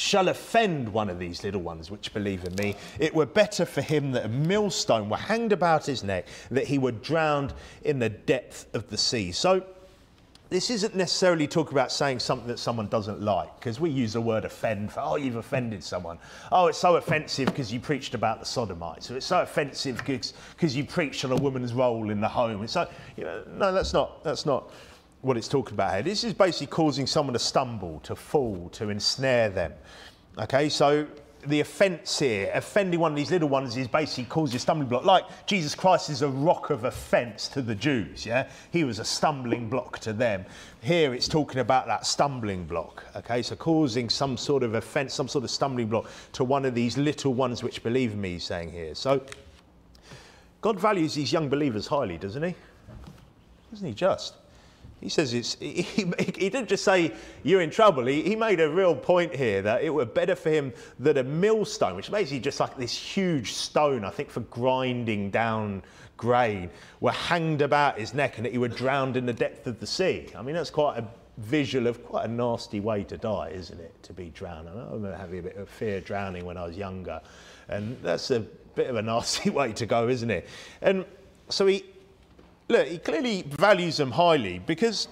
[0.00, 3.82] shall offend one of these little ones which believe in me, it were better for
[3.82, 8.08] him that a millstone were hanged about his neck, that he were drowned in the
[8.08, 9.32] depth of the sea.
[9.32, 9.64] So,
[10.48, 14.20] this isn't necessarily talk about saying something that someone doesn't like, because we use the
[14.20, 16.18] word offend for, oh, you've offended someone.
[16.52, 20.76] Oh, it's so offensive because you preached about the sodomites, or it's so offensive because
[20.76, 22.62] you preached on a woman's role in the home.
[22.62, 24.70] It's so, you know, no, that's not, that's not
[25.26, 26.02] what it's talking about here.
[26.02, 29.72] This is basically causing someone to stumble, to fall, to ensnare them.
[30.38, 31.06] Okay, so
[31.46, 35.04] the offence here, offending one of these little ones, is basically causing a stumbling block.
[35.04, 38.48] Like Jesus Christ is a rock of offence to the Jews, yeah?
[38.70, 40.44] He was a stumbling block to them.
[40.82, 43.42] Here it's talking about that stumbling block, okay?
[43.42, 46.96] So causing some sort of offence, some sort of stumbling block to one of these
[46.96, 48.94] little ones which believe me, he's saying here.
[48.94, 49.22] So
[50.60, 52.54] God values these young believers highly, doesn't he?
[53.72, 54.34] Isn't he just?
[55.00, 58.06] He says it's, he, he, didn't just say you're in trouble.
[58.06, 61.24] He, he made a real point here that it were better for him that a
[61.24, 65.82] millstone, which is basically just like this huge stone, I think for grinding down
[66.16, 69.80] grain, were hanged about his neck and that he were drowned in the depth of
[69.80, 70.28] the sea.
[70.36, 71.06] I mean, that's quite a
[71.38, 74.02] visual of quite a nasty way to die, isn't it?
[74.04, 74.68] To be drowned.
[74.68, 77.20] I remember having a bit of fear drowning when I was younger.
[77.68, 80.48] And that's a bit of a nasty way to go, isn't it?
[80.80, 81.04] And
[81.48, 81.84] so he,
[82.68, 85.08] look, he clearly values them highly because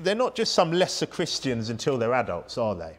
[0.00, 2.96] they're not just some lesser Christians until they're adults, are they?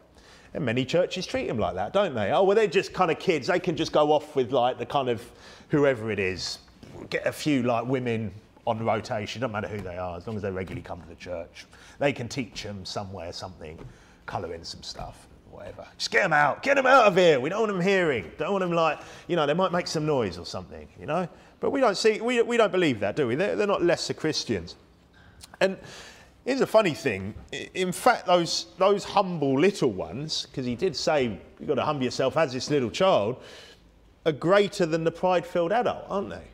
[0.54, 2.32] And many churches treat them like that, don't they?
[2.32, 3.48] Oh, well, they're just kind of kids.
[3.48, 5.22] They can just go off with like the kind of
[5.68, 6.58] whoever it is,
[7.10, 8.32] get a few like women
[8.66, 11.14] on rotation, doesn't matter who they are, as long as they regularly come to the
[11.14, 11.66] church.
[11.98, 13.78] They can teach them somewhere something,
[14.26, 15.86] colour in some stuff, whatever.
[15.96, 17.40] Just get them out, get them out of here.
[17.40, 18.30] We don't want them hearing.
[18.38, 21.28] Don't want them like, you know, they might make some noise or something, you know?
[21.60, 23.34] But we don't see, we, we don't believe that, do we?
[23.34, 24.76] They're, they're not lesser Christians.
[25.60, 25.76] And
[26.44, 27.34] here's a funny thing.
[27.74, 32.04] In fact, those, those humble little ones, because he did say you've got to humble
[32.04, 33.42] yourself as this little child,
[34.24, 36.44] are greater than the pride filled adult, aren't they?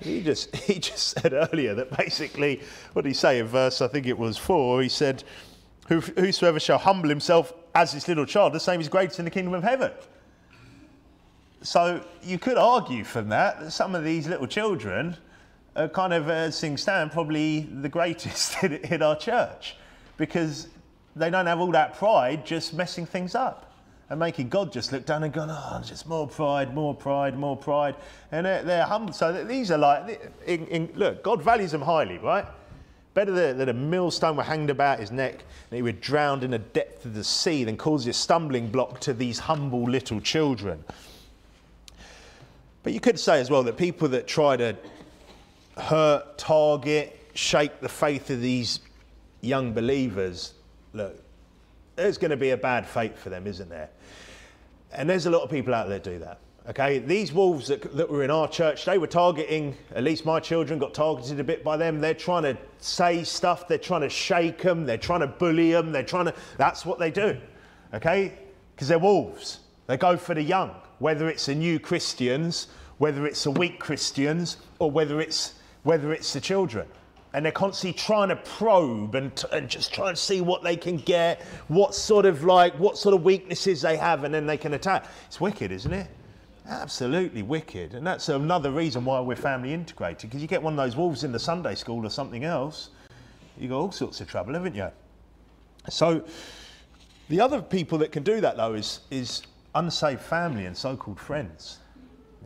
[0.00, 2.60] He just, he just said earlier that basically,
[2.92, 5.24] what did he say in verse, I think it was four, he said,
[5.88, 9.52] Whosoever shall humble himself as this little child, the same is greater in the kingdom
[9.52, 9.90] of heaven.
[11.62, 15.16] So you could argue from that that some of these little children
[15.76, 19.76] are kind of, uh, as things stand, probably the greatest in, in our church
[20.16, 20.68] because
[21.16, 23.72] they don't have all that pride just messing things up
[24.10, 27.56] and making God just look down and go, oh, just more pride, more pride, more
[27.56, 27.96] pride.
[28.30, 29.12] And they're, they're humble.
[29.12, 32.44] So these are like, in, in, look, God values them highly, right?
[33.14, 36.50] Better that, that a millstone were hanged about his neck and he were drowned in
[36.50, 40.84] the depth of the sea than cause a stumbling block to these humble little children.
[42.82, 44.76] But you could say as well that people that try to
[45.78, 48.80] hurt, target, shake the faith of these
[49.40, 50.54] young believers,
[50.92, 51.22] look,
[51.96, 53.90] there's going to be a bad fate for them, isn't there?
[54.92, 56.38] And there's a lot of people out there do that.
[56.68, 60.38] Okay, these wolves that, that were in our church, they were targeting, at least my
[60.38, 62.00] children got targeted a bit by them.
[62.00, 65.90] They're trying to say stuff, they're trying to shake them, they're trying to bully them,
[65.90, 67.36] they're trying to, that's what they do.
[67.94, 68.32] Okay,
[68.74, 69.58] because they're wolves.
[69.88, 70.70] They go for the young,
[71.02, 76.32] whether it's the new Christians, whether it's the weak Christians, or whether it's, whether it's
[76.32, 76.86] the children
[77.34, 80.98] and they're constantly trying to probe and, and just try and see what they can
[80.98, 84.74] get, what sort of like, what sort of weaknesses they have, and then they can
[84.74, 85.06] attack.
[85.26, 86.08] It's wicked, isn't it?
[86.68, 87.94] Absolutely wicked.
[87.94, 91.24] And that's another reason why we're family integrated, because you get one of those wolves
[91.24, 92.90] in the Sunday school or something else,
[93.58, 94.90] you've got all sorts of trouble, haven't you?
[95.88, 96.24] So
[97.30, 99.42] the other people that can do that though is, is
[99.74, 101.78] unsaved family and so-called friends.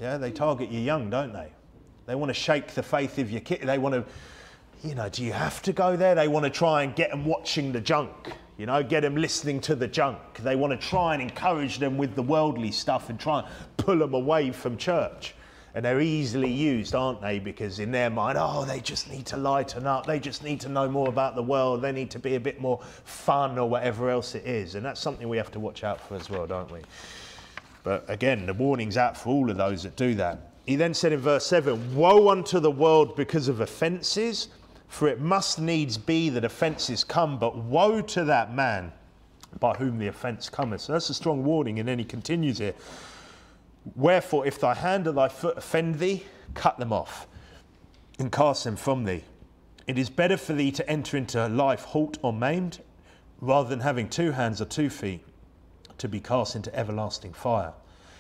[0.00, 1.52] Yeah, they target you young, don't they?
[2.06, 3.62] They want to shake the faith of your kid.
[3.62, 4.04] They want to
[4.84, 6.14] you know, do you have to go there?
[6.14, 9.60] They want to try and get them watching the junk, you know, get them listening
[9.62, 10.18] to the junk.
[10.38, 13.98] They want to try and encourage them with the worldly stuff and try and pull
[13.98, 15.34] them away from church.
[15.76, 17.38] And they're easily used, aren't they?
[17.38, 20.06] Because in their mind, oh, they just need to lighten up.
[20.06, 21.82] They just need to know more about the world.
[21.82, 24.74] They need to be a bit more fun or whatever else it is.
[24.74, 26.80] And that's something we have to watch out for as well, don't we?
[27.84, 30.50] But again, the warning's out for all of those that do that.
[30.64, 34.48] He then said in verse 7 Woe unto the world because of offences
[34.88, 38.92] for it must needs be that offences come, but woe to that man
[39.60, 40.80] by whom the offence cometh.
[40.80, 42.74] So that's a strong warning, and then he continues here.
[43.94, 47.26] Wherefore, if thy hand or thy foot offend thee, cut them off
[48.18, 49.24] and cast them from thee.
[49.86, 52.80] It is better for thee to enter into life halt or maimed,
[53.40, 55.24] rather than having two hands or two feet
[55.98, 57.72] to be cast into everlasting fire.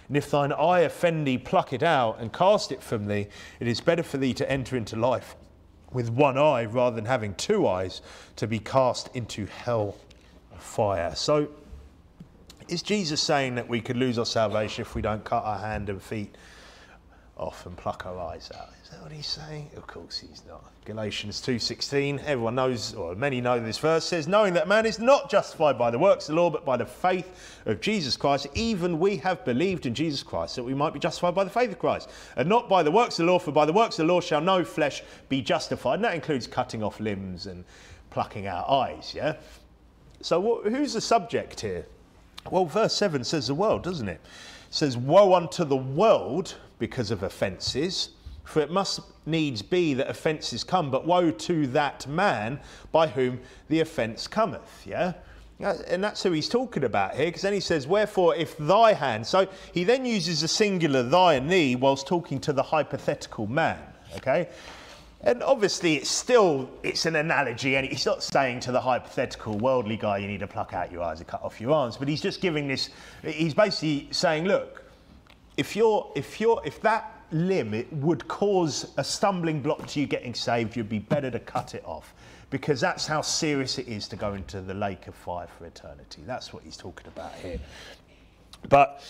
[0.08, 3.26] And if thine eye offend thee, pluck it out and cast it from thee.
[3.58, 5.34] It is better for thee to enter into life
[5.92, 8.02] with one eye rather than having two eyes
[8.36, 9.96] to be cast into hell
[10.58, 11.14] fire.
[11.14, 11.48] So,
[12.68, 15.88] is Jesus saying that we could lose our salvation if we don't cut our hand
[15.88, 16.34] and feet
[17.36, 18.70] off and pluck our eyes out?
[18.82, 19.70] Is that what he's saying?
[19.76, 20.64] Of course he's not.
[20.84, 25.28] Galatians 2:16, everyone knows, or many know this verse says, knowing that man is not
[25.28, 29.00] justified by the works of the law, but by the faith of Jesus Christ, even
[29.00, 31.78] we have believed in Jesus Christ, that we might be justified by the faith of
[31.78, 34.12] Christ, and not by the works of the law, for by the works of the
[34.12, 35.96] law shall no flesh be justified.
[35.96, 37.64] And that includes cutting off limbs and
[38.10, 39.34] plucking out eyes, yeah?
[40.22, 41.86] So who's the subject here?
[42.50, 44.20] Well, verse 7 says the world, doesn't it?
[44.68, 48.10] It says, Woe unto the world because of offences
[48.46, 52.60] for it must needs be that offences come, but woe to that man
[52.92, 54.86] by whom the offence cometh.
[54.86, 55.14] Yeah?
[55.62, 58.92] Uh, and that's who he's talking about here, because then he says, Wherefore, if thy
[58.92, 59.26] hand.
[59.26, 63.82] So he then uses the singular thy and thee whilst talking to the hypothetical man.
[64.16, 64.48] Okay?
[65.26, 69.96] And obviously, it's still it's an analogy, and he's not saying to the hypothetical worldly
[69.96, 71.96] guy, you need to pluck out your eyes and cut off your arms.
[71.96, 72.90] But he's just giving this.
[73.24, 74.84] He's basically saying, look,
[75.56, 80.06] if you're if you're if that limb it would cause a stumbling block to you
[80.06, 82.14] getting saved, you'd be better to cut it off
[82.50, 86.22] because that's how serious it is to go into the lake of fire for eternity.
[86.24, 87.58] That's what he's talking about here.
[88.68, 89.02] But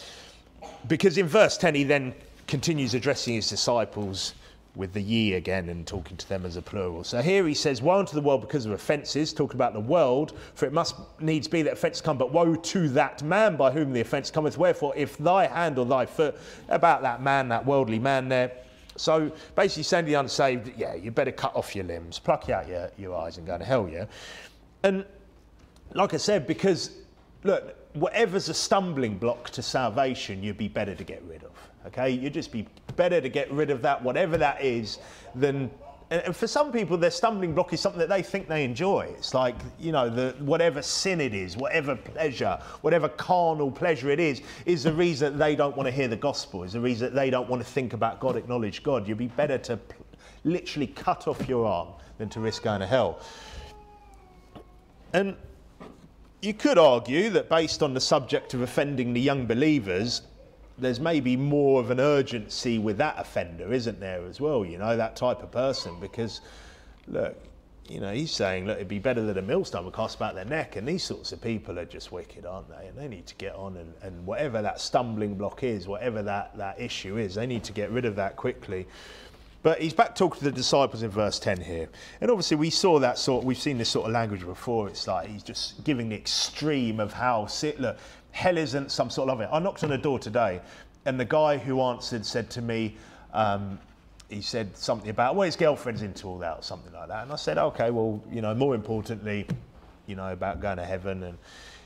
[0.89, 2.15] because in verse 10 he then
[2.47, 4.33] continues addressing his disciples
[4.77, 7.03] with the ye again and talking to them as a plural.
[7.03, 10.39] So here he says, Woe unto the world because of offences, talking about the world,
[10.55, 13.93] for it must needs be that offence come, but woe to that man by whom
[13.93, 14.59] the offence cometh.
[14.59, 16.37] Wherefore, if thy hand or thy foot,
[16.69, 18.53] about that man, that worldly man there,
[18.97, 22.69] so basically saying to the unsaved, yeah, you better cut off your limbs, pluck out
[22.69, 24.07] your, your eyes and go to hell, yeah?
[24.83, 25.05] And
[25.95, 26.91] like I said, because,
[27.45, 31.53] look, whatever's a stumbling block to salvation, you'd be better to get rid of.
[31.87, 34.99] Okay, you'd just be better to get rid of that, whatever that is,
[35.35, 35.71] than.
[36.09, 39.13] And for some people, their stumbling block is something that they think they enjoy.
[39.19, 44.21] It's like, you know, the, whatever sin it is, whatever pleasure, whatever carnal pleasure it
[44.21, 47.09] is, is the reason that they don't want to hear the gospel, is the reason
[47.09, 49.09] that they don't want to think about God, acknowledge God.
[49.09, 49.81] You'd be better to
[50.45, 53.19] literally cut off your arm than to risk going to hell.
[55.13, 55.35] And
[56.41, 60.23] you could argue that based on the subject of offending the young believers,
[60.79, 64.65] there's maybe more of an urgency with that offender, isn't there, as well?
[64.65, 66.41] You know, that type of person, because
[67.09, 67.37] look,
[67.89, 70.45] you know, he's saying, look, it'd be better that a millstone would cast about their
[70.45, 72.89] neck, and these sorts of people are just wicked, aren't they?
[72.89, 76.57] And they need to get on, and, and whatever that stumbling block is, whatever that,
[76.57, 78.87] that issue is, they need to get rid of that quickly.
[79.63, 81.89] But he's back talking to the disciples in verse 10 here.
[82.21, 84.89] And obviously, we saw that sort, we've seen this sort of language before.
[84.89, 87.99] It's like he's just giving the extreme of how, look,
[88.37, 89.49] hell isn't some sort of it.
[89.51, 90.61] I knocked on a door today,
[91.05, 92.97] and the guy who answered said to me,
[93.33, 93.79] um,
[94.29, 97.23] he said something about, well, his girlfriend's into all that or something like that.
[97.23, 99.47] And I said, okay, well, you know, more importantly,
[100.07, 101.23] you know, about going to heaven.
[101.23, 101.39] And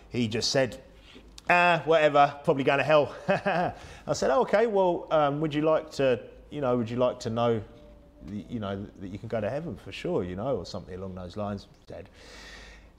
[0.09, 0.81] he just said,
[1.51, 3.15] ah, whatever, probably going to hell.
[4.07, 7.21] I said, oh, okay, well, um, would you like to you know, would you like
[7.21, 7.63] to know,
[8.29, 11.15] you know, that you can go to heaven for sure, you know, or something along
[11.15, 11.69] those lines?
[11.87, 12.09] Dead.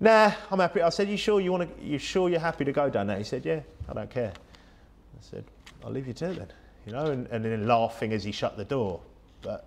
[0.02, 0.82] Nah, I'm happy.
[0.82, 1.86] I said, you sure you want to?
[1.86, 3.18] You sure you're happy to go down there?
[3.18, 4.34] He said, yeah, I don't care.
[4.36, 5.46] I said,
[5.86, 6.48] I'll leave you to it then,
[6.86, 9.00] you know, and, and then laughing as he shut the door.
[9.44, 9.64] But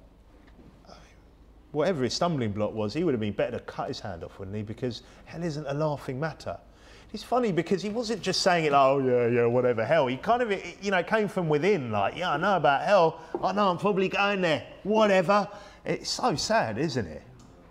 [1.70, 4.38] whatever his stumbling block was, he would have been better to cut his hand off,
[4.38, 4.62] wouldn't he?
[4.62, 6.58] Because hell isn't a laughing matter
[7.14, 10.08] it's funny because he wasn't just saying it like, oh yeah, yeah, whatever, hell.
[10.08, 10.50] He kind of,
[10.82, 13.20] you know, came from within, like, yeah, I know about hell.
[13.40, 15.48] I know I'm probably going there, whatever.
[15.84, 17.22] It's so sad, isn't it?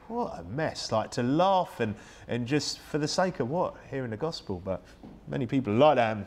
[0.07, 0.91] What a mess.
[0.91, 1.95] Like to laugh and,
[2.27, 3.75] and just for the sake of what?
[3.89, 4.61] Hearing the gospel.
[4.63, 4.83] But
[5.27, 6.17] many people like that.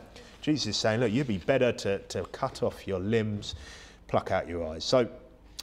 [0.41, 3.57] Jesus is saying, look, you'd be better to, to cut off your limbs,
[4.07, 4.85] pluck out your eyes.
[4.85, 5.09] So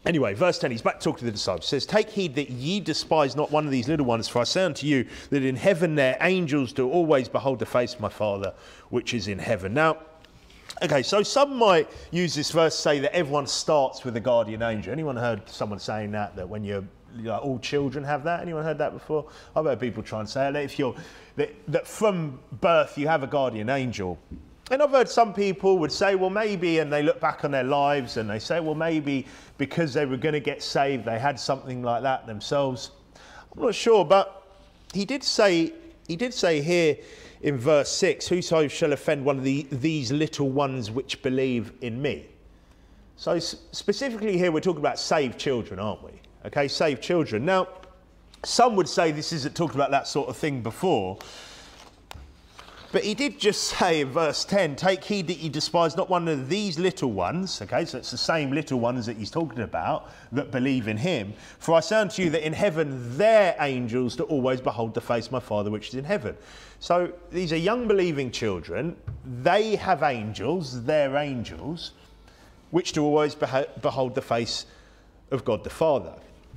[0.05, 1.65] Anyway, verse 10, he's back talking to the disciples.
[1.65, 4.65] says, Take heed that ye despise not one of these little ones, for I say
[4.65, 8.53] unto you that in heaven their angels do always behold the face of my Father
[8.89, 9.73] which is in heaven.
[9.73, 9.99] Now,
[10.81, 14.61] okay, so some might use this verse to say that everyone starts with a guardian
[14.61, 14.91] angel.
[14.91, 16.83] Anyone heard someone saying that, that when you're
[17.27, 18.41] all children have that.
[18.41, 19.27] Anyone heard that before?
[19.55, 20.95] I've heard people try and say that if you're
[21.35, 24.17] that, that from birth you have a guardian angel.
[24.71, 27.65] And I've heard some people would say, well, maybe, and they look back on their
[27.65, 31.39] lives and they say, well, maybe because they were going to get saved, they had
[31.39, 32.91] something like that themselves.
[33.55, 34.47] I'm not sure, but
[34.93, 35.73] he did say,
[36.07, 36.97] he did say here
[37.41, 42.01] in verse 6, Whoso shall offend one of the, these little ones which believe in
[42.01, 42.25] me.
[43.17, 46.11] So specifically here, we're talking about saved children, aren't we?
[46.45, 47.45] Okay, save children.
[47.45, 47.69] Now,
[48.43, 51.17] some would say this isn't talking about that sort of thing before.
[52.91, 56.27] But he did just say in verse 10, Take heed that ye despise not one
[56.27, 57.61] of these little ones.
[57.61, 61.33] Okay, so it's the same little ones that he's talking about that believe in him.
[61.59, 65.25] For I say unto you that in heaven their angels do always behold the face
[65.25, 66.37] of my Father which is in heaven.
[66.79, 68.95] So these are young believing children.
[69.41, 71.93] They have angels, their angels,
[72.71, 74.65] which do always behold the face
[75.31, 76.13] of God the Father.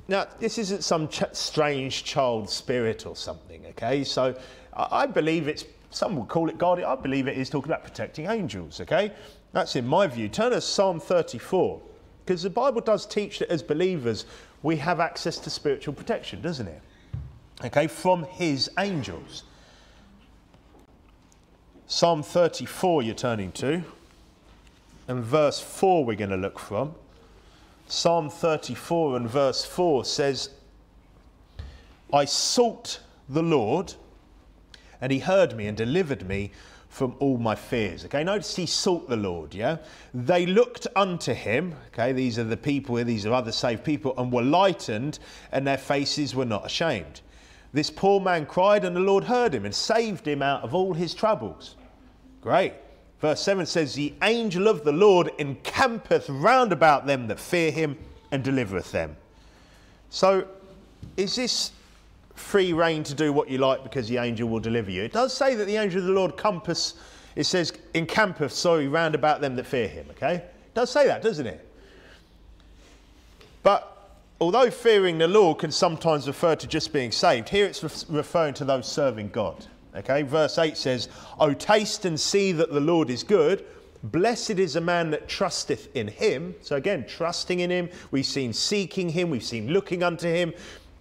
[0.07, 4.03] Now, this isn't some ch- strange child spirit or something, okay?
[4.03, 4.37] So
[4.73, 6.87] I believe it's some would call it guardian.
[6.87, 9.11] I believe it is talking about protecting angels, okay?
[9.53, 10.29] That's in my view.
[10.29, 11.81] Turn to Psalm 34,
[12.25, 14.25] because the Bible does teach that as believers,
[14.63, 16.81] we have access to spiritual protection, doesn't it?
[17.65, 19.43] Okay, from his angels.
[21.87, 23.81] Psalm 34, you're turning to,
[25.07, 26.93] and verse 4 we're going to look from.
[27.87, 30.49] Psalm 34 and verse 4 says,
[32.13, 33.93] I sought the Lord
[35.01, 36.51] and he heard me and delivered me
[36.89, 38.05] from all my fears.
[38.05, 39.77] Okay, notice he sought the Lord, yeah?
[40.13, 44.31] They looked unto him, okay, these are the people, these are other saved people, and
[44.31, 45.19] were lightened,
[45.51, 47.21] and their faces were not ashamed.
[47.71, 50.93] This poor man cried, and the Lord heard him and saved him out of all
[50.93, 51.75] his troubles.
[52.41, 52.73] Great.
[53.19, 57.97] Verse 7 says, The angel of the Lord encampeth round about them that fear him
[58.31, 59.15] and delivereth them.
[60.09, 60.47] So,
[61.15, 61.71] is this
[62.37, 65.03] free reign to do what you like because the angel will deliver you.
[65.03, 66.93] It does say that the angel of the Lord compass,
[67.35, 70.35] it says, encampeth, sorry, round about them that fear him, okay?
[70.35, 71.67] It does say that, doesn't it?
[73.63, 78.17] But although fearing the Lord can sometimes refer to just being saved, here it's re-
[78.17, 79.65] referring to those serving God.
[79.97, 83.65] Okay, verse 8 says, Oh, taste and see that the Lord is good.
[84.03, 86.55] Blessed is a man that trusteth in him.
[86.61, 87.89] So again, trusting in him.
[88.11, 89.29] We've seen seeking him.
[89.29, 90.53] We've seen looking unto him.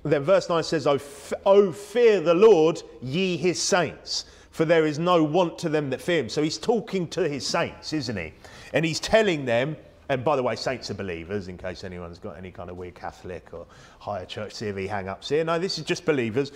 [0.02, 4.86] Then verse 9 says, oh, f- oh, fear the Lord, ye his saints, for there
[4.86, 6.28] is no want to them that fear him.
[6.28, 8.32] So he's talking to his saints, isn't he?
[8.72, 9.76] And he's telling them,
[10.08, 12.94] and by the way, saints are believers, in case anyone's got any kind of weird
[12.94, 13.66] Catholic or
[13.98, 15.44] higher church CV hang ups here.
[15.44, 16.52] No, this is just believers.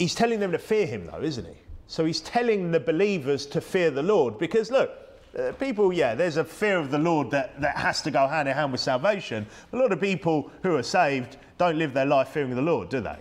[0.00, 1.52] He's telling them to fear him, though, isn't he?
[1.86, 4.90] So he's telling the believers to fear the Lord because, look,
[5.38, 8.48] uh, people, yeah, there's a fear of the Lord that, that has to go hand
[8.48, 9.46] in hand with salvation.
[9.74, 13.02] A lot of people who are saved don't live their life fearing the Lord, do
[13.02, 13.18] they?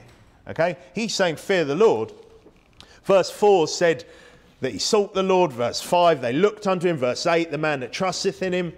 [0.48, 0.78] Okay?
[0.96, 2.14] He's saying, fear the Lord.
[3.04, 4.06] Verse 4 said
[4.62, 5.52] that he sought the Lord.
[5.52, 6.96] Verse 5, they looked unto him.
[6.96, 8.72] Verse 8, the man that trusteth in him.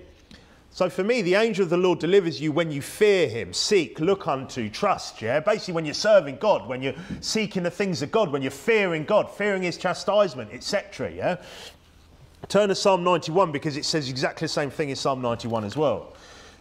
[0.74, 4.00] So for me, the angel of the Lord delivers you when you fear him, seek,
[4.00, 5.42] look unto, trust, yeah?
[5.42, 9.04] Basically, when you're serving God, when you're seeking the things of God, when you're fearing
[9.04, 11.38] God, fearing his chastisement, etc., yeah?
[12.48, 15.76] Turn to Psalm 91 because it says exactly the same thing in Psalm 91 as
[15.76, 16.14] well.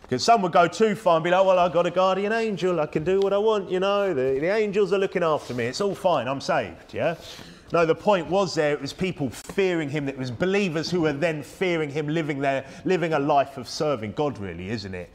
[0.03, 2.81] Because some would go too far and be like, well, I've got a guardian angel,
[2.81, 5.67] I can do what I want, you know, the, the angels are looking after me,
[5.67, 7.15] it's all fine, I'm saved, yeah?
[7.73, 11.13] No, the point was there, it was people fearing him, it was believers who were
[11.13, 15.11] then fearing him, living their, living a life of serving God, really, isn't it?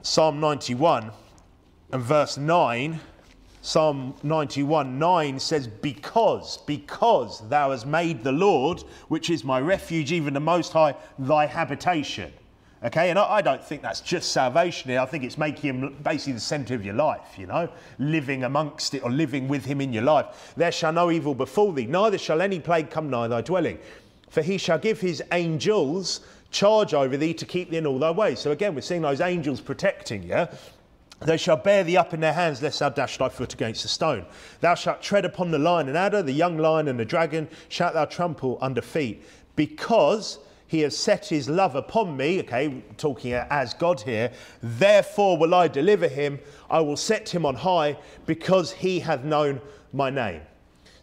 [0.00, 1.10] Psalm 91
[1.92, 3.00] and verse 9,
[3.60, 10.10] Psalm 91 9 says, Because, because thou hast made the Lord, which is my refuge,
[10.10, 12.32] even the Most High, thy habitation.
[12.84, 15.00] Okay, and I, I don't think that's just salvation here.
[15.00, 17.68] I think it's making him basically the centre of your life, you know,
[17.98, 20.52] living amongst it or living with him in your life.
[20.54, 23.78] There shall no evil befall thee, neither shall any plague come nigh thy dwelling.
[24.28, 26.20] For he shall give his angels
[26.50, 28.40] charge over thee to keep thee in all thy ways.
[28.40, 30.46] So again, we're seeing those angels protecting you.
[31.20, 33.88] They shall bear thee up in their hands, lest thou dash thy foot against a
[33.88, 34.26] stone.
[34.60, 37.94] Thou shalt tread upon the lion and adder, the young lion and the dragon shalt
[37.94, 39.24] thou trample under feet.
[39.56, 40.38] Because
[40.74, 45.68] he has set his love upon me, okay, talking as God here, therefore will I
[45.68, 46.40] deliver him.
[46.68, 47.96] I will set him on high
[48.26, 49.60] because he hath known
[49.92, 50.40] my name.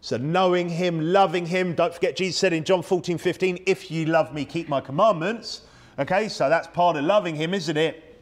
[0.01, 4.07] So, knowing him, loving him, don't forget, Jesus said in John 14, 15, if you
[4.07, 5.61] love me, keep my commandments.
[5.97, 8.21] Okay, so that's part of loving him, isn't it?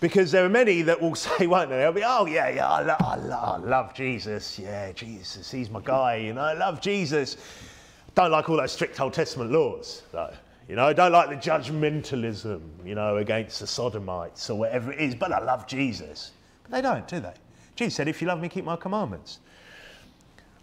[0.00, 1.78] Because there are many that will say, won't they?
[1.78, 4.58] They'll be, oh, yeah, yeah, I, lo- I, lo- I love Jesus.
[4.58, 6.16] Yeah, Jesus, he's my guy.
[6.16, 7.38] You know, I love Jesus.
[8.14, 10.32] Don't like all those strict Old Testament laws, though.
[10.68, 15.00] You know, I don't like the judgmentalism, you know, against the sodomites or whatever it
[15.00, 16.30] is, but I love Jesus.
[16.62, 17.34] But they don't, do they?
[17.76, 19.40] Jesus said, if you love me, keep my commandments.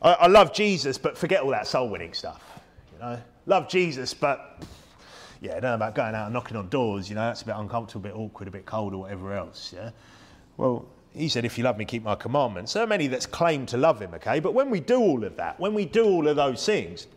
[0.01, 2.41] I, I love Jesus, but forget all that soul winning stuff.
[2.93, 4.63] You know, love Jesus, but
[5.41, 7.45] yeah, I don't know about going out and knocking on doors, you know, that's a
[7.45, 9.91] bit uncomfortable, a bit awkward, a bit cold, or whatever else, yeah?
[10.57, 12.75] Well, he said, if you love me, keep my commandments.
[12.75, 14.39] Are many that's claim to love him, okay?
[14.39, 17.07] But when we do all of that, when we do all of those things,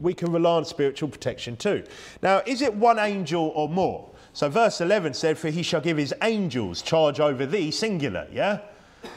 [0.00, 1.84] we can rely on spiritual protection too.
[2.22, 4.08] Now, is it one angel or more?
[4.32, 8.60] So, verse 11 said, For he shall give his angels charge over thee, singular, yeah?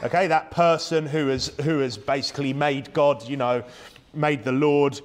[0.02, 3.62] Okay, that person who has, who has basically made God, you know,
[4.14, 5.00] made the Lord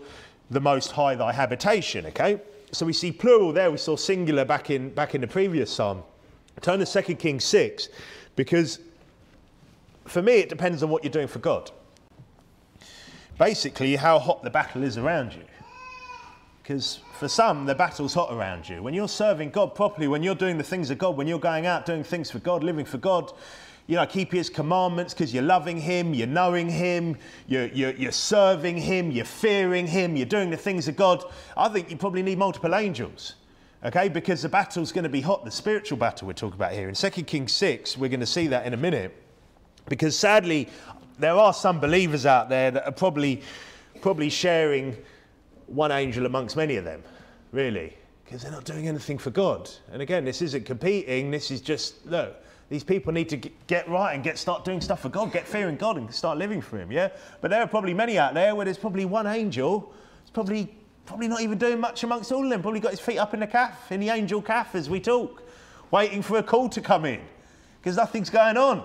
[0.50, 2.40] the Most High thy habitation, okay?
[2.72, 6.04] So we see plural there, we saw singular back in, back in the previous psalm.
[6.62, 7.90] Turn to 2 Kings 6,
[8.36, 8.80] because
[10.06, 11.72] for me it depends on what you're doing for God.
[13.38, 15.44] Basically, how hot the battle is around you.
[16.68, 18.84] Because for some, the battle's hot around you.
[18.84, 21.66] When you're serving God properly, when you're doing the things of God, when you're going
[21.66, 23.32] out doing things for God, living for God,
[23.88, 27.16] you know, keep His commandments because you're loving Him, you're knowing Him,
[27.48, 31.24] you're, you're, you're serving Him, you're fearing Him, you're doing the things of God.
[31.56, 33.36] I think you probably need multiple angels,
[33.86, 34.10] okay?
[34.10, 36.90] Because the battle's going to be hot, the spiritual battle we're talking about here.
[36.90, 39.16] In 2 Kings 6, we're going to see that in a minute.
[39.88, 40.68] Because sadly,
[41.18, 43.42] there are some believers out there that are probably,
[44.02, 44.98] probably sharing
[45.68, 47.04] one angel amongst many of them,
[47.52, 47.96] really,
[48.26, 49.70] because they're not doing anything for God.
[49.92, 52.36] And again, this isn't competing, this is just, look,
[52.70, 53.38] these people need to
[53.68, 56.62] get right and get start doing stuff for God, get fearing God and start living
[56.62, 57.10] for Him, yeah?
[57.42, 60.74] But there are probably many out there where there's probably one angel, it's probably,
[61.06, 63.40] probably not even doing much amongst all of them, probably got his feet up in
[63.40, 65.44] the calf, in the angel calf as we talk,
[65.92, 67.22] waiting for a call to come in,
[67.80, 68.84] because nothing's going on.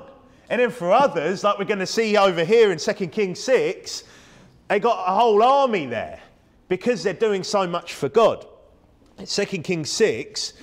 [0.51, 4.05] And then for others, like we're going to see over here in 2 Kings 6,
[4.69, 6.21] they got a whole army there
[6.73, 8.47] because they're doing so much for God.
[9.19, 10.55] In 2 Kings 6,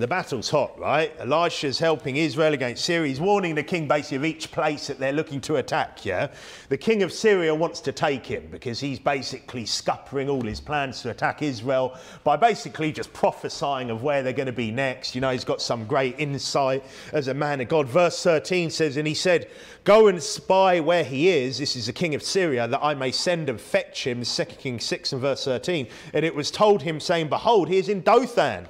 [0.00, 1.12] the battle's hot, right?
[1.18, 3.08] Elisha's helping Israel against Syria.
[3.08, 6.28] He's warning the king basically of each place that they're looking to attack, yeah?
[6.68, 11.02] The king of Syria wants to take him because he's basically scuppering all his plans
[11.02, 15.14] to attack Israel by basically just prophesying of where they're going to be next.
[15.14, 17.88] You know, he's got some great insight as a man of God.
[17.88, 19.48] Verse 13 says, And he said,
[19.84, 21.58] Go and spy where he is.
[21.58, 24.22] This is the king of Syria, that I may send and fetch him.
[24.22, 25.88] 2 Kings 6 and verse 13.
[26.12, 28.68] And it was told him, saying, Behold, he is in Dothan.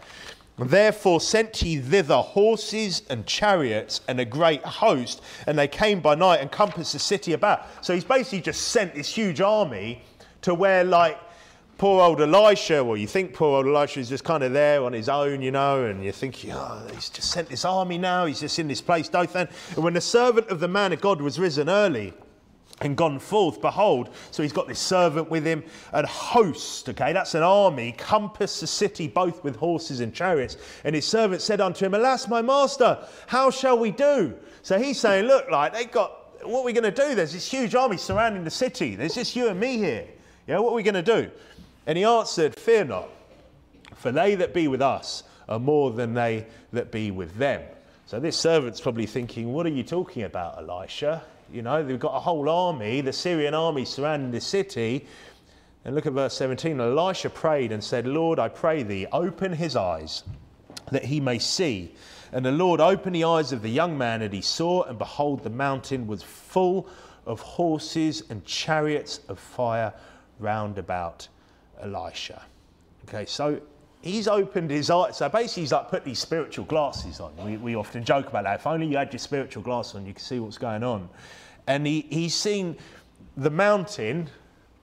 [0.69, 6.15] Therefore sent he thither horses and chariots and a great host, and they came by
[6.15, 7.67] night and compassed the city about.
[7.85, 10.03] So he's basically just sent this huge army
[10.43, 11.19] to where, like,
[11.79, 14.93] poor old Elisha, well, you think poor old Elisha is just kind of there on
[14.93, 18.41] his own, you know, and you're thinking, oh, he's just sent this army now, he's
[18.41, 19.49] just in this place, Dothan.
[19.75, 22.13] And when the servant of the man of God was risen early,
[22.81, 25.63] and gone forth, behold, so he's got this servant with him,
[25.93, 30.57] and host, okay, that's an army, compass the city both with horses and chariots.
[30.85, 34.35] And his servant said unto him, Alas, my master, how shall we do?
[34.63, 37.15] So he's saying, Look, like, they've got, what are we going to do?
[37.15, 38.95] There's this huge army surrounding the city.
[38.95, 40.07] There's just you and me here.
[40.47, 41.31] Yeah, what are we going to do?
[41.87, 43.09] And he answered, Fear not,
[43.97, 47.63] for they that be with us are more than they that be with them.
[48.07, 51.23] So this servant's probably thinking, What are you talking about, Elisha?
[51.53, 55.07] You know, they've got a whole army, the Syrian army surrounding the city.
[55.85, 56.81] And look at verse 17.
[56.81, 60.25] Elisha prayed and said, Lord, I pray thee, open his eyes
[60.91, 61.95] that he may see.
[62.33, 65.43] And the Lord opened the eyes of the young man, and he saw, and behold,
[65.43, 66.89] the mountain was full
[67.27, 69.93] of horses and chariots of fire
[70.39, 71.27] round about
[71.81, 72.43] Elisha.
[73.09, 73.61] Okay, so
[74.03, 75.19] he's opened his eyes.
[75.19, 77.37] So basically, he's like put these spiritual glasses on.
[77.37, 78.61] We, we often joke about that.
[78.61, 81.09] If only you had your spiritual glasses on, you could see what's going on
[81.71, 82.77] and he, he's seen
[83.37, 84.29] the mountain.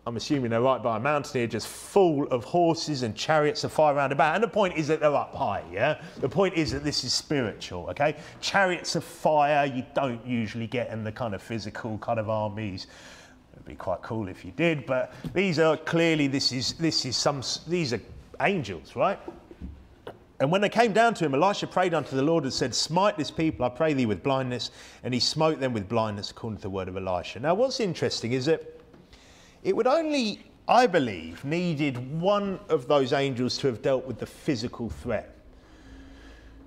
[0.05, 3.73] I'm assuming they're right by a mountain here, just full of horses and chariots of
[3.73, 4.35] fire round about.
[4.35, 6.01] And the point is that they're up high, yeah?
[6.19, 8.15] The point is that this is spiritual, okay?
[8.39, 12.87] Chariots of fire you don't usually get in the kind of physical kind of armies.
[13.51, 17.17] It'd be quite cool if you did, but these are clearly, this is, this is
[17.17, 18.01] some, these are
[18.41, 19.19] angels, right?
[20.39, 23.17] And when they came down to him, Elisha prayed unto the Lord and said, Smite
[23.17, 24.69] this people, I pray thee, with blindness.
[25.03, 27.39] And he smote them with blindness, according to the word of Elisha.
[27.39, 28.61] Now, what's interesting is that
[29.63, 34.27] it would only, I believe, needed one of those angels to have dealt with the
[34.27, 35.36] physical threat.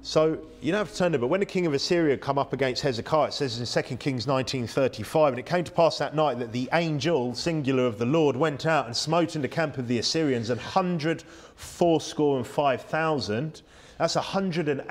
[0.03, 2.55] So you don't have to turn it, but when the king of Assyria come up
[2.55, 6.39] against Hezekiah, it says in 2 Kings 19:35, and it came to pass that night
[6.39, 9.89] that the angel, singular of the Lord, went out and smote in the camp of
[9.89, 11.23] the Assyrians an hundred
[11.55, 13.61] fourscore and five thousand.
[13.99, 14.83] That's a hundred and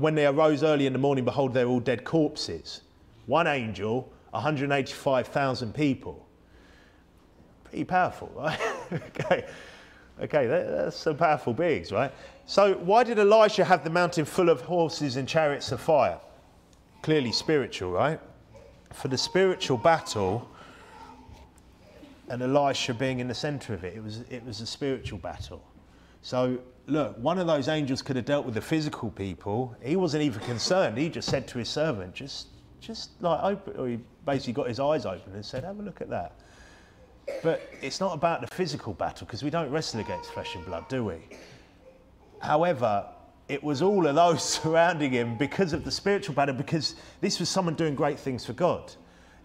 [0.00, 2.82] when they arose early in the morning, behold, they're all dead corpses.
[3.26, 6.24] One angel, 185,000 people.
[7.64, 8.58] Pretty powerful, right?
[8.92, 9.46] okay.
[10.18, 12.10] Okay, that's some powerful beings, right?
[12.48, 16.20] So, why did Elisha have the mountain full of horses and chariots of fire?
[17.02, 18.20] Clearly spiritual, right?
[18.92, 20.48] For the spiritual battle,
[22.28, 25.60] and Elisha being in the center of it, it was, it was a spiritual battle.
[26.22, 29.74] So, look, one of those angels could have dealt with the physical people.
[29.82, 30.96] He wasn't even concerned.
[30.98, 32.46] He just said to his servant, just,
[32.80, 36.00] just like open, or he basically got his eyes open and said, have a look
[36.00, 36.32] at that.
[37.42, 40.88] But it's not about the physical battle because we don't wrestle against flesh and blood,
[40.88, 41.16] do we?
[42.40, 43.06] However,
[43.48, 47.48] it was all of those surrounding him because of the spiritual battle, because this was
[47.48, 48.92] someone doing great things for God.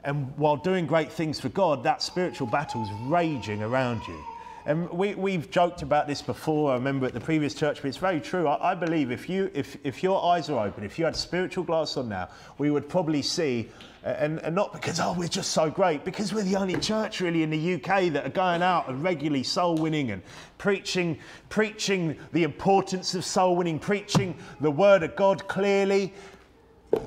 [0.04, 4.24] And while doing great things for God, that spiritual battle is raging around you.
[4.66, 7.98] And we, we've joked about this before, I remember at the previous church, but it's
[7.98, 8.48] very true.
[8.48, 11.64] I, I believe if, you, if, if your eyes are open, if you had spiritual
[11.64, 13.70] glass on now, we would probably see,
[14.04, 17.42] and, and not because, oh, we're just so great, because we're the only church really
[17.42, 20.22] in the UK that are going out and regularly soul winning and
[20.60, 21.18] preaching,
[21.50, 26.14] preaching the importance of soul winning, preaching the word of God clearly.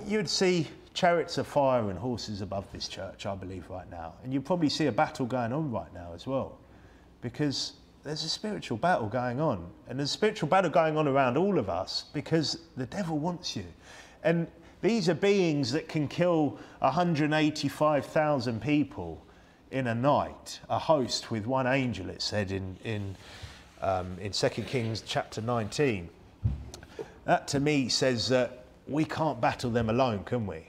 [0.07, 4.15] You'd see chariots of fire and horses above this church, I believe, right now.
[4.25, 6.59] And you'd probably see a battle going on right now as well
[7.25, 7.73] because
[8.03, 9.67] there's a spiritual battle going on.
[9.89, 13.57] And there's a spiritual battle going on around all of us because the devil wants
[13.57, 13.65] you.
[14.23, 14.47] And
[14.83, 19.25] these are beings that can kill 185,000 people
[19.71, 23.17] in a night, a host with one angel, it said in, in,
[23.81, 26.11] um, in 2 Kings chapter 19.
[27.25, 30.67] That to me says that we can't battle them alone, can we?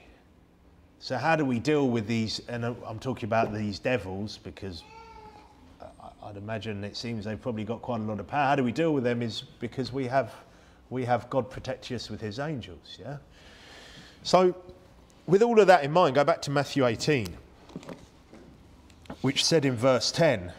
[1.00, 2.40] So, how do we deal with these?
[2.48, 4.82] And I'm talking about these devils because
[6.26, 8.48] I'd imagine it seems they've probably got quite a lot of power.
[8.48, 10.34] How do we deal with them is because we have,
[10.90, 13.18] we have God protecting us with his angels, yeah?
[14.24, 14.56] So,
[15.28, 17.28] with all of that in mind, go back to Matthew 18,
[19.20, 20.52] which said in verse 10,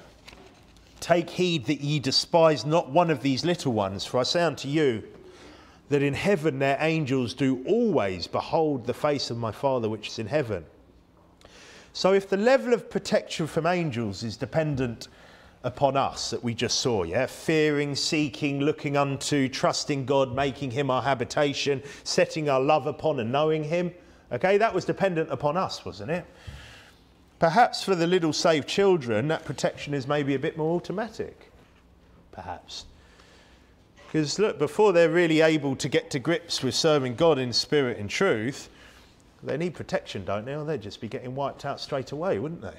[1.01, 4.69] Take heed that ye despise not one of these little ones, for I say unto
[4.69, 5.03] you
[5.89, 10.19] that in heaven their angels do always behold the face of my Father which is
[10.19, 10.63] in heaven.
[11.91, 15.09] So if the level of protection from angels is dependent
[15.63, 17.25] upon us that we just saw, yeah?
[17.25, 23.31] Fearing, seeking, looking unto, trusting God, making him our habitation, setting our love upon and
[23.31, 23.91] knowing him.
[24.31, 26.25] Okay, that was dependent upon us, wasn't it?
[27.39, 31.51] Perhaps for the little saved children, that protection is maybe a bit more automatic.
[32.31, 32.85] Perhaps.
[34.07, 37.97] Because look, before they're really able to get to grips with serving God in spirit
[37.97, 38.69] and truth,
[39.43, 40.55] they need protection, don't they?
[40.55, 42.77] Or they'd just be getting wiped out straight away, wouldn't they?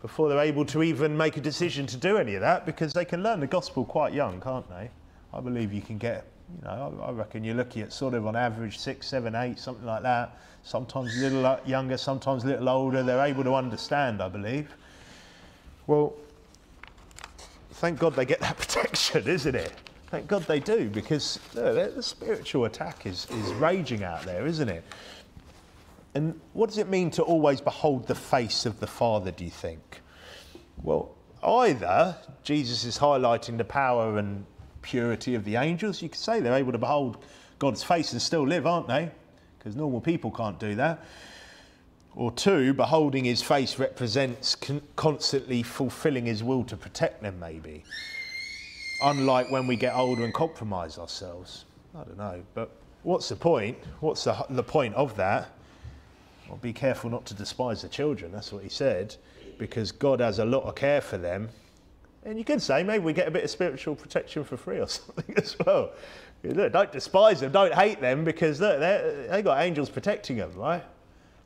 [0.00, 3.04] Before they're able to even make a decision to do any of that, because they
[3.04, 4.90] can learn the gospel quite young, can't they?
[5.32, 6.24] I believe you can get,
[6.56, 9.84] you know, I reckon you're looking at sort of on average six, seven, eight, something
[9.84, 10.38] like that.
[10.62, 13.02] Sometimes a little uh, younger, sometimes a little older.
[13.02, 14.68] They're able to understand, I believe.
[15.86, 16.14] Well,
[17.72, 19.72] thank God they get that protection, isn't it?
[20.10, 24.68] Thank God they do, because look, the spiritual attack is, is raging out there, isn't
[24.68, 24.84] it?
[26.18, 29.52] And what does it mean to always behold the face of the Father, do you
[29.52, 30.00] think?
[30.82, 31.14] Well,
[31.44, 34.44] either Jesus is highlighting the power and
[34.82, 37.24] purity of the angels, you could say they're able to behold
[37.60, 39.12] God's face and still live, aren't they?
[39.58, 41.04] Because normal people can't do that.
[42.16, 47.84] Or two, beholding his face represents con- constantly fulfilling his will to protect them, maybe.
[49.04, 51.66] Unlike when we get older and compromise ourselves.
[51.94, 52.42] I don't know.
[52.54, 52.72] But
[53.04, 53.78] what's the point?
[54.00, 55.52] What's the, the point of that?
[56.48, 58.32] Well, be careful not to despise the children.
[58.32, 59.14] That's what he said,
[59.58, 61.50] because God has a lot of care for them.
[62.24, 64.88] And you could say maybe we get a bit of spiritual protection for free or
[64.88, 65.92] something as well.
[66.42, 70.84] Look, don't despise them, don't hate them, because look, they got angels protecting them, right?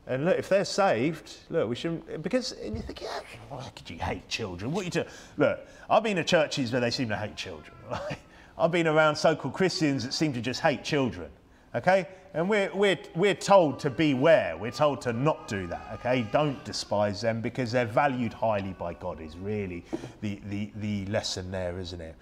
[0.05, 3.89] And look, if they're saved, look, we shouldn't, because and you think, yeah, why could
[3.89, 4.71] you hate children?
[4.71, 5.03] What you do?
[5.37, 8.19] Look, I've been to churches where they seem to hate children, right?
[8.57, 11.29] I've been around so-called Christians that seem to just hate children,
[11.75, 12.07] okay?
[12.33, 14.57] And we're, we're, we're told to beware.
[14.57, 16.27] We're told to not do that, okay?
[16.31, 19.83] Don't despise them because they're valued highly by God is really
[20.21, 22.15] the, the, the lesson there, isn't it?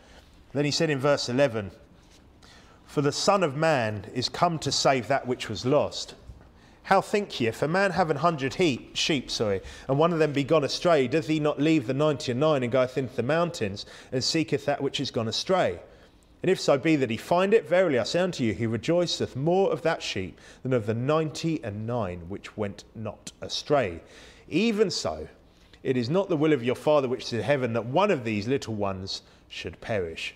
[0.54, 1.72] Then he said in verse 11,
[2.86, 6.16] For the Son of Man is come to save that which was lost.
[6.84, 10.20] How think ye, if a man have an hundred heap, sheep, sorry, and one of
[10.20, 13.16] them be gone astray, doth he not leave the ninety and nine and goeth into
[13.16, 15.80] the mountains and seeketh that which is gone astray?
[16.42, 19.36] And if so be that he find it, verily I say unto you, he rejoiceth
[19.36, 24.02] more of that sheep than of the ninety and nine which went not astray.
[24.50, 25.28] Even so,
[25.84, 28.24] it is not the will of your Father which is in heaven that one of
[28.24, 30.36] these little ones should perish.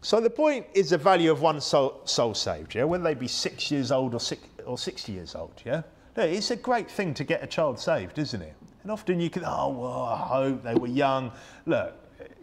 [0.00, 2.84] So the point is the value of one soul, soul saved, yeah?
[2.84, 5.82] Whether they be six years old or, six, or 60 years old, yeah?
[6.16, 8.54] No, it's a great thing to get a child saved, isn't it?
[8.82, 11.32] And often you can, oh, well, I hope they were young.
[11.66, 11.94] Look,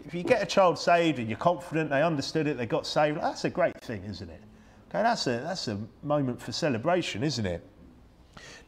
[0.06, 3.20] if you get a child saved and you're confident they understood it, they got saved,
[3.20, 4.42] that's a great thing, isn't it?
[4.90, 7.68] Okay, that's a, that's a moment for celebration, isn't it?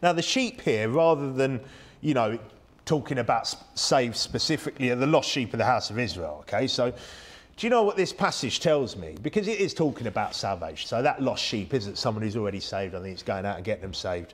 [0.02, 1.62] Now, the sheep here, rather than,
[2.02, 2.40] you know,
[2.86, 6.66] talking about saved specifically, are the lost sheep of the house of Israel, okay?
[6.66, 9.16] So, do you know what this passage tells me?
[9.22, 10.88] Because it is talking about salvation.
[10.88, 12.96] So, that lost sheep isn't someone who's already saved.
[12.96, 14.34] I think it's going out and getting them saved.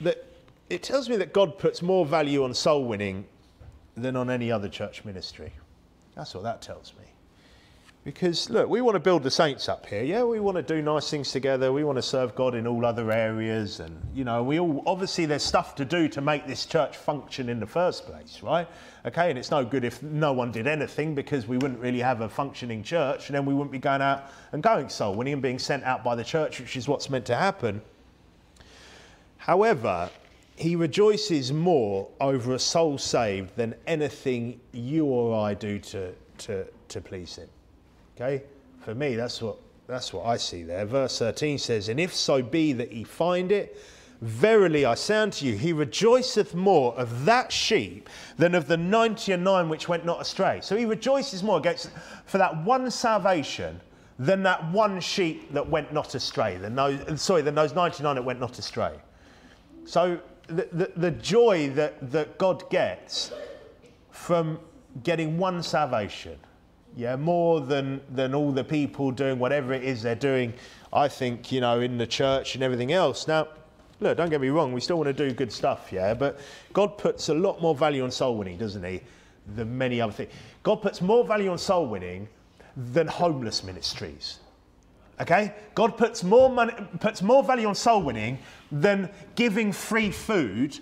[0.00, 0.24] That
[0.68, 3.26] it tells me that God puts more value on soul winning
[3.96, 5.52] than on any other church ministry.
[6.14, 7.04] That's what that tells me.
[8.02, 10.02] Because, look, we want to build the saints up here.
[10.02, 11.70] Yeah, we want to do nice things together.
[11.70, 13.78] We want to serve God in all other areas.
[13.78, 17.50] And, you know, we all, obviously, there's stuff to do to make this church function
[17.50, 18.66] in the first place, right?
[19.04, 22.22] Okay, and it's no good if no one did anything because we wouldn't really have
[22.22, 25.42] a functioning church and then we wouldn't be going out and going soul winning and
[25.42, 27.82] being sent out by the church, which is what's meant to happen.
[29.36, 30.08] However,
[30.60, 36.66] he rejoices more over a soul saved than anything you or I do to, to,
[36.88, 37.48] to please him.
[38.14, 38.44] Okay?
[38.82, 39.56] For me, that's what,
[39.86, 40.84] that's what I see there.
[40.84, 43.80] Verse 13 says, And if so be that he find it,
[44.20, 49.32] verily I say unto you, he rejoiceth more of that sheep than of the ninety
[49.32, 50.60] and nine which went not astray.
[50.62, 51.88] So he rejoices more against,
[52.26, 53.80] for that one salvation
[54.18, 58.22] than that one sheep that went not astray, than those, sorry, than those 99 that
[58.22, 58.92] went not astray.
[59.86, 60.20] So
[60.50, 63.32] the, the, joy that, that God gets
[64.10, 64.58] from
[65.02, 66.38] getting one salvation,
[66.96, 70.52] yeah, more than, than all the people doing whatever it is they're doing,
[70.92, 73.28] I think, you know, in the church and everything else.
[73.28, 73.48] Now,
[74.00, 76.40] look, don't get me wrong, we still want to do good stuff, yeah, but
[76.72, 79.00] God puts a lot more value on soul winning, doesn't He,
[79.54, 80.32] than many other things.
[80.62, 82.28] God puts more value on soul winning
[82.76, 84.40] than homeless ministries.
[85.20, 85.52] Okay?
[85.74, 88.38] God puts more, money, puts more value on soul winning
[88.72, 90.78] than giving free food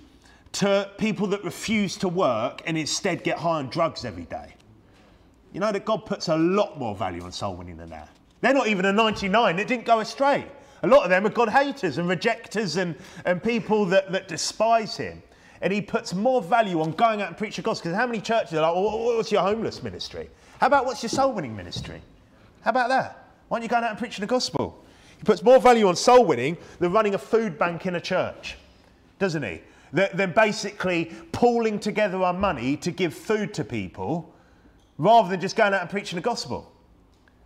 [0.52, 4.54] to people that refuse to work and instead get high on drugs every day.
[5.52, 8.10] You know that God puts a lot more value on soul winning than that.
[8.40, 10.46] They're not even a 99 that didn't go astray.
[10.82, 14.96] A lot of them are God haters and rejectors and, and people that, that despise
[14.96, 15.22] Him.
[15.60, 17.90] And He puts more value on going out and preaching the gospel.
[17.90, 20.30] Because how many churches are like, well, what's your homeless ministry?
[20.60, 22.00] How about what's your soul winning ministry?
[22.62, 23.27] How about that?
[23.48, 24.84] Why aren't you going out and preaching the gospel?
[25.16, 28.56] He puts more value on soul winning than running a food bank in a church,
[29.18, 29.62] doesn't he?
[29.92, 34.34] Than basically pooling together our money to give food to people
[34.98, 36.70] rather than just going out and preaching the gospel.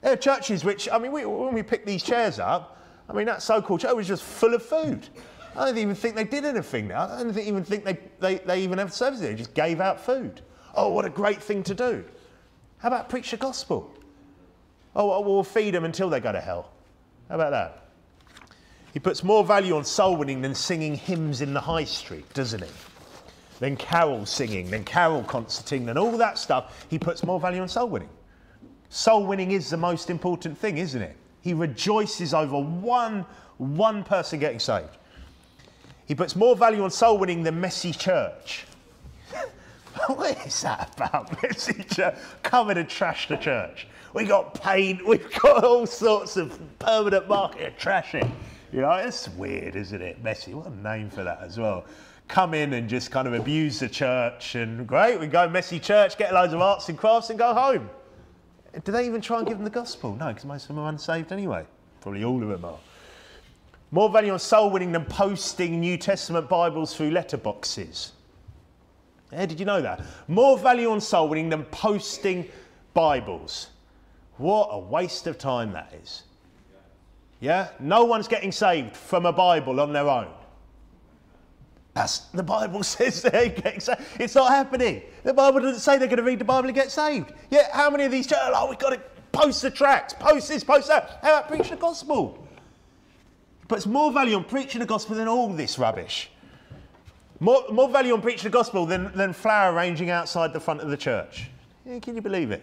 [0.01, 2.79] There are churches which, I mean, we, when we picked these chairs up,
[3.09, 5.09] I mean, that so called church was just full of food.
[5.55, 7.03] I don't even think they did anything now.
[7.03, 9.23] I don't even think they, they, they even have services.
[9.23, 10.41] They just gave out food.
[10.75, 12.05] Oh, what a great thing to do.
[12.79, 13.95] How about preach the gospel?
[14.95, 16.71] Oh, oh, we'll feed them until they go to hell.
[17.29, 17.83] How about that?
[18.93, 22.63] He puts more value on soul winning than singing hymns in the high street, doesn't
[22.63, 22.71] he?
[23.59, 26.87] Than carol singing, than carol concerting, than all that stuff.
[26.91, 28.11] He puts more value on soul winning.
[28.91, 31.17] Soul winning is the most important thing, isn't it?
[31.41, 33.25] He rejoices over one,
[33.57, 34.99] one person getting saved.
[36.05, 38.67] He puts more value on soul winning than messy church.
[40.07, 41.43] what is that about?
[41.43, 42.17] Messy church?
[42.43, 43.87] Come in and trash the church.
[44.15, 48.31] We got paint, we've got all sorts of permanent market trashing.
[48.73, 50.23] You know, it's weird, isn't it?
[50.23, 50.55] Messy.
[50.55, 51.85] What a name for that as well.
[52.29, 56.17] Come in and just kind of abuse the church and great, we go messy church,
[56.17, 57.91] get loads of arts and crafts and go home.
[58.85, 60.17] Do they even try and give them the gospel?
[60.17, 61.67] No, because most of them are unsaved anyway.
[62.01, 62.79] Probably all of them are.
[63.91, 68.13] More value on soul winning than posting New Testament Bibles through letterboxes.
[69.31, 70.03] Yeah, did you know that?
[70.29, 72.49] More value on soul winning than posting
[72.95, 73.69] Bibles.
[74.39, 76.25] What a waste of time that is.
[77.41, 77.69] Yeah?
[77.81, 80.29] No one's getting saved from a Bible on their own.
[81.95, 84.01] That's, the Bible says they're getting saved.
[84.19, 85.03] It's not happening.
[85.25, 87.33] The Bible doesn't say they're going to read the Bible and get saved.
[87.51, 89.01] Yeah, how many of these churches, oh, we've got to
[89.33, 91.19] post the tracts, post this, post that.
[91.23, 92.47] How about preach the gospel?
[93.63, 96.31] It puts more value on preaching the gospel than all this rubbish.
[97.41, 100.91] More, more value on preaching the gospel than, than flower arranging outside the front of
[100.91, 101.51] the church.
[101.85, 102.63] Yeah, can you believe it?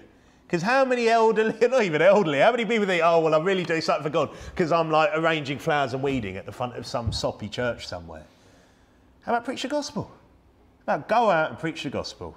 [0.50, 3.64] Because how many elderly, not even elderly, how many people think, oh, well, I really
[3.64, 6.88] do something for God because I'm like arranging flowers and weeding at the front of
[6.88, 8.24] some soppy church somewhere?
[9.22, 10.10] How about preach the gospel?
[10.88, 12.36] How about go out and preach the gospel?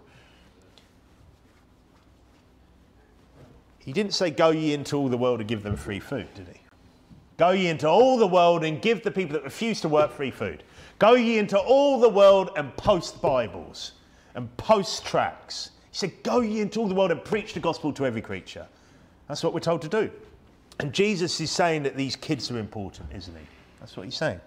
[3.79, 6.49] He didn't say, Go ye into all the world and give them free food, did
[6.49, 6.61] he?
[7.39, 10.31] Go ye into all the world and give the people that refuse to work free
[10.31, 10.65] food.
[10.99, 13.93] Go ye into all the world and post Bibles
[14.35, 17.93] and post tracts he said, Go ye into all the world and preach the gospel
[17.93, 18.67] to every creature.
[19.29, 20.11] That's what we're told to do.
[20.81, 23.45] And Jesus is saying that these kids are important, isn't he?
[23.79, 24.41] That's what he's saying.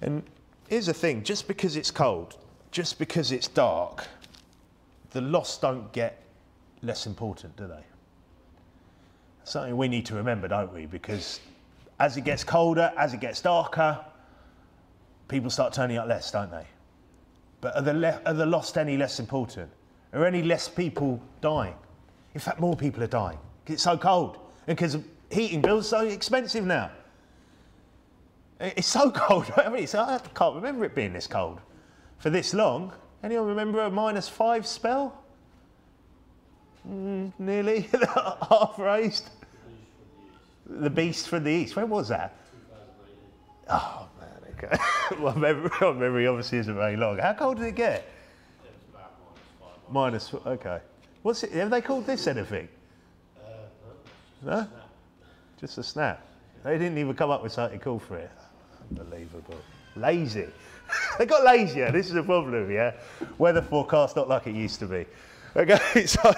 [0.00, 0.24] And
[0.68, 2.36] here's the thing just because it's cold,
[2.72, 4.06] just because it's dark,
[5.12, 6.22] the lost don't get
[6.82, 7.84] less important, do they?
[9.44, 10.86] Something we need to remember, don't we?
[10.86, 11.38] Because
[12.00, 14.04] as it gets colder, as it gets darker,
[15.28, 16.66] people start turning up less, don't they?
[17.60, 19.70] But are the, le- are the lost any less important?
[20.12, 21.74] Are any less people dying?
[22.34, 24.98] In fact, more people are dying because it's so cold and because
[25.30, 26.90] heating bills are so expensive now.
[28.60, 29.50] It's so cold.
[29.56, 31.60] I mean, I can't remember it being this cold
[32.18, 32.92] for this long.
[33.22, 35.22] Anyone remember a minus five spell?
[36.88, 39.30] Mm, nearly half raised.
[40.66, 41.76] The beast from the east.
[41.76, 42.36] When was that?
[43.68, 44.76] Oh man, okay.
[45.20, 47.18] well, memory, memory obviously isn't very long.
[47.18, 48.08] How cold did it get?
[49.92, 50.80] Minus, okay.
[51.22, 52.66] What's it, have they called this anything?
[53.38, 53.50] Uh,
[54.42, 54.68] no, no?
[55.60, 56.26] Just a snap.
[56.64, 58.30] They didn't even come up with something cool for it.
[58.90, 59.58] Unbelievable.
[59.94, 60.46] Lazy.
[61.18, 61.92] they got lazier.
[61.92, 62.92] This is a problem, yeah?
[63.36, 65.04] Weather forecast not like it used to be.
[65.54, 66.34] Okay, so,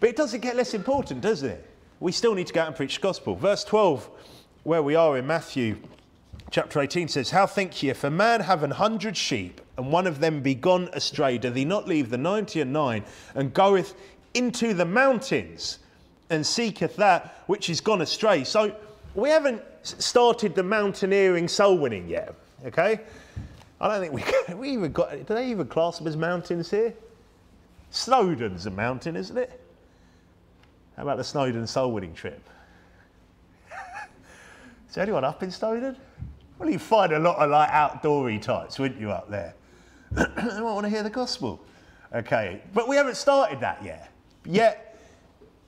[0.00, 1.64] but it doesn't get less important, does it?
[2.00, 3.36] We still need to go out and preach the gospel.
[3.36, 4.10] Verse 12,
[4.64, 5.76] where we are in Matthew
[6.50, 10.06] chapter 18 says, How think ye, if a man have an hundred sheep, and one
[10.06, 13.94] of them be gone astray, doth he not leave the ninety and nine, and goeth
[14.34, 15.78] into the mountains,
[16.28, 18.44] and seeketh that which is gone astray?
[18.44, 18.74] So
[19.14, 22.34] we haven't started the mountaineering soul winning yet,
[22.66, 23.00] okay?
[23.80, 24.12] I don't think
[24.48, 26.94] we, we even got, do they even class them as mountains here?
[27.90, 29.60] Snowdon's a mountain, isn't it?
[30.96, 32.48] How about the Snowdon soul winning trip?
[34.90, 35.96] Is anyone up in Snowdon?
[36.60, 39.54] Well, you find a lot of like outdoory types, wouldn't you, up there?
[40.14, 41.64] I want to hear the gospel.
[42.14, 44.12] Okay, but we haven't started that yet.
[44.44, 45.00] Yet,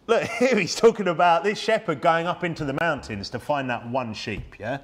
[0.07, 3.89] look, here he's talking about this shepherd going up into the mountains to find that
[3.89, 4.81] one sheep, yeah?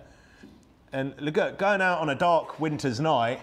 [0.95, 3.43] And look going out on a dark winter's night,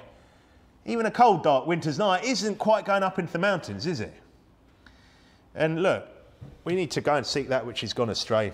[0.88, 4.14] even a cold, dark winter's night, isn't quite going up into the mountains, is it?
[5.54, 6.08] And look,
[6.64, 8.54] we need to go and seek that which has gone astray.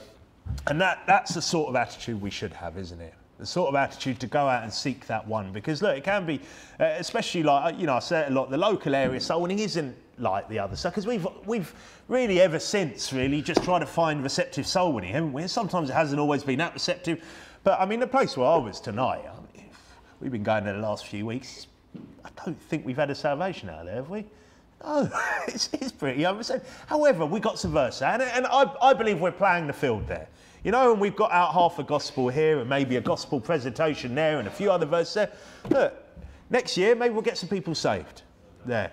[0.68, 3.14] And that, that's the sort of attitude we should have, isn't it?
[3.42, 5.52] The sort of attitude to go out and seek that one.
[5.52, 6.40] Because look, it can be,
[6.80, 9.58] uh, especially like, you know, I say it a lot, the local area soul winning
[9.58, 10.94] isn't like the other stuff.
[10.94, 11.74] Because we've, we've
[12.08, 15.48] really ever since really just tried to find receptive soul winning, haven't we?
[15.48, 17.26] Sometimes it hasn't always been that receptive.
[17.64, 19.72] But I mean, the place where I was tonight, I mean,
[20.20, 21.66] we've been going there the last few weeks.
[22.24, 24.24] I don't think we've had a salvation out there, have we?
[24.84, 25.10] No,
[25.48, 26.22] it's, it's pretty.
[26.86, 30.28] However, we got some verse and, and I, I believe we're playing the field there.
[30.64, 34.14] You know, and we've got out half a gospel here and maybe a gospel presentation
[34.14, 35.32] there and a few other verses there.
[35.70, 35.94] Look,
[36.52, 38.22] next year, maybe we'll get some people saved
[38.66, 38.92] there.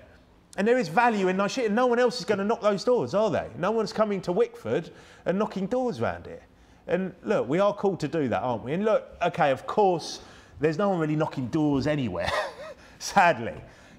[0.56, 2.62] And there is value in those shit, and no one else is going to knock
[2.62, 3.48] those doors, are they?
[3.58, 4.90] No one's coming to Wickford
[5.26, 6.42] and knocking doors around here.
[6.86, 8.72] And look, we are called to do that, aren't we?
[8.72, 10.20] And look, okay, of course,
[10.58, 12.30] there's no one really knocking doors anywhere,
[12.98, 13.54] sadly.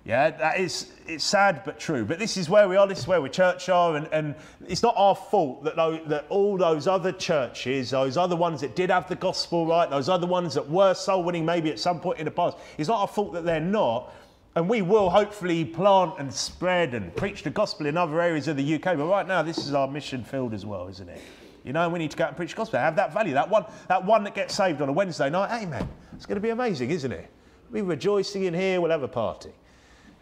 [0.10, 2.04] Yeah, that is it's sad but true.
[2.04, 2.88] But this is where we are.
[2.88, 4.34] This is where we church are, and, and
[4.68, 8.90] it's not our fault that that all those other churches, those other ones that did
[8.90, 12.18] have the gospel right, those other ones that were soul winning maybe at some point
[12.18, 14.12] in the past, it's not our fault that they're not.
[14.56, 18.58] And we will hopefully plant and spread and preach the gospel in other areas of
[18.58, 18.98] the UK.
[18.98, 21.22] But right now, this is our mission field as well, isn't it?
[21.64, 22.80] You know, we need to go out and preach the gospel.
[22.80, 23.36] Have that value.
[23.36, 25.62] That one, that one that gets saved on a Wednesday night.
[25.62, 25.88] Amen.
[26.14, 27.30] It's going to be amazing, isn't it?
[27.70, 28.82] We'll be rejoicing in here.
[28.82, 29.52] We'll have a party.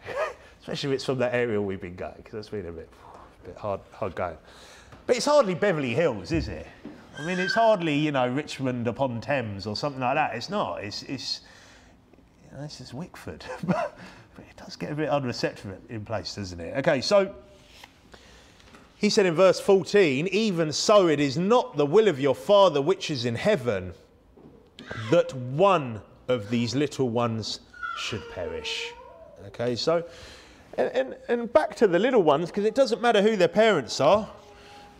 [0.60, 2.88] Especially if it's from that area we've been going, because that's been a bit,
[3.44, 4.36] a bit hard, hard going.
[5.06, 6.66] But it's hardly Beverly Hills, is it?
[7.18, 10.34] I mean, it's hardly, you know, Richmond upon Thames or something like that.
[10.34, 10.84] It's not.
[10.84, 11.40] It's, it's
[12.44, 13.44] you know, this is Wickford.
[13.64, 13.94] but
[14.38, 16.76] it does get a bit unreceptive in place, doesn't it?
[16.78, 17.34] Okay, so
[18.96, 22.82] he said in verse 14, even so it is not the will of your Father
[22.82, 23.94] which is in heaven
[25.10, 27.60] that one of these little ones
[27.96, 28.92] should perish.
[29.46, 30.04] Okay, so,
[30.76, 34.00] and, and, and back to the little ones, because it doesn't matter who their parents
[34.00, 34.28] are,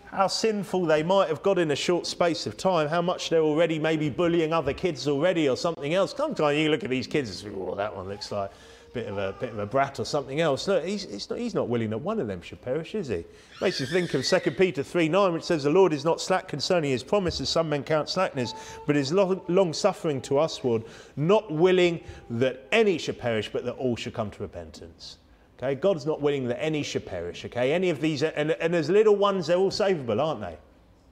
[0.07, 3.43] how sinful they might have got in a short space of time, how much they're
[3.43, 6.15] already maybe bullying other kids already or something else.
[6.17, 8.51] Sometimes you look at these kids and say, oh, that one looks like
[8.93, 10.69] bit of a bit of a brat or something else.
[10.69, 13.25] Look, he's, not, he's not willing that one of them should perish, is he?
[13.61, 16.49] Makes you think of 2 Peter 3 9, which says, The Lord is not slack
[16.49, 18.55] concerning his promises, some men count slackness,
[18.87, 20.85] but is long suffering to us, usward,
[21.17, 25.19] not willing that any should perish, but that all should come to repentance.
[25.59, 27.45] Okay, God's not willing that any should perish.
[27.45, 30.57] Okay, any of these, and, and as little ones, they're all savable, aren't they?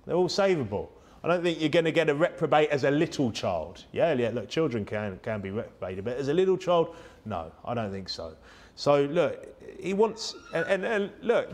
[0.07, 0.89] They're all savable.
[1.27, 3.85] I don't think you're going to get a reprobate as a little child.
[3.91, 7.75] Yeah, yeah, look, children can, can be reprobated, but as a little child, no, I
[7.75, 8.37] don't think so.
[8.77, 9.45] So, look,
[9.81, 11.51] he wants, and, and, and look,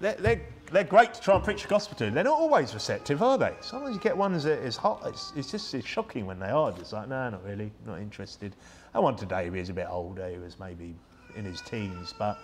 [0.00, 0.40] they're, they're,
[0.72, 2.10] they're great to try and preach the gospel to.
[2.10, 3.52] They're not always receptive, are they?
[3.60, 5.02] Sometimes you get ones that is hot.
[5.04, 6.72] It's, it's just it's shocking when they are.
[6.78, 8.56] It's like, no, not really, not interested.
[8.94, 10.94] I want today, he was a bit older, he was maybe
[11.36, 12.38] in his teens, but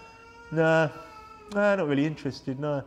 [0.52, 0.90] no,
[1.54, 2.76] no, not really interested, no.
[2.76, 2.84] You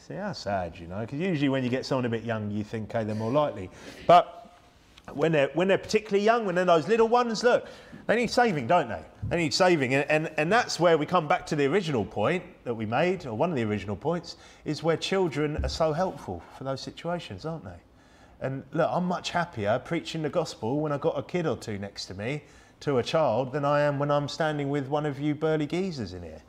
[0.00, 2.64] say, how sad, you know, because usually when you get someone a bit young, you
[2.64, 3.70] think, okay, they're more likely.
[4.06, 4.56] But
[5.12, 7.66] when they're, when they're particularly young, when they're those little ones, look,
[8.06, 9.02] they need saving, don't they?
[9.28, 9.94] They need saving.
[9.94, 13.26] And, and, and that's where we come back to the original point that we made,
[13.26, 17.44] or one of the original points, is where children are so helpful for those situations,
[17.44, 17.80] aren't they?
[18.40, 21.78] And look, I'm much happier preaching the gospel when I've got a kid or two
[21.78, 22.42] next to me
[22.80, 26.12] to a child than I am when I'm standing with one of you burly geezers
[26.12, 26.42] in here.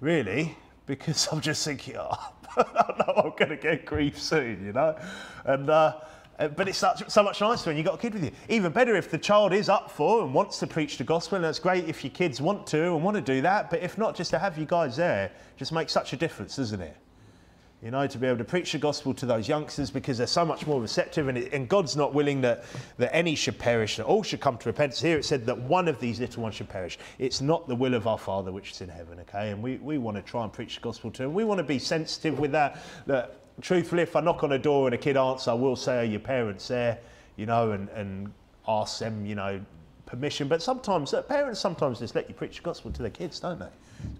[0.00, 4.72] Really, because I'm just thinking, oh, I know I'm going to get grief soon, you
[4.72, 4.96] know?
[5.44, 6.00] And, uh,
[6.38, 8.30] uh, but it's such, so much nicer when you've got a kid with you.
[8.48, 11.44] Even better if the child is up for and wants to preach the gospel, and
[11.44, 13.68] that's great if your kids want to and want to do that.
[13.68, 16.80] But if not, just to have you guys there just makes such a difference, doesn't
[16.80, 16.96] it?
[17.82, 20.44] You know, to be able to preach the gospel to those youngsters because they're so
[20.44, 22.64] much more receptive, and, it, and God's not willing that,
[22.98, 25.00] that any should perish, that all should come to repentance.
[25.00, 26.98] Here it said that one of these little ones should perish.
[27.18, 29.50] It's not the will of our Father which is in heaven, okay?
[29.50, 31.32] And we, we want to try and preach the gospel to them.
[31.32, 34.86] We want to be sensitive with that, that truthfully, if I knock on a door
[34.86, 36.98] and a kid answers, I will say, are your parents there?
[37.36, 38.30] You know, and, and
[38.68, 39.58] ask them, you know,
[40.10, 40.48] permission.
[40.48, 43.58] But sometimes, uh, parents sometimes just let you preach the gospel to their kids, don't
[43.58, 43.68] they?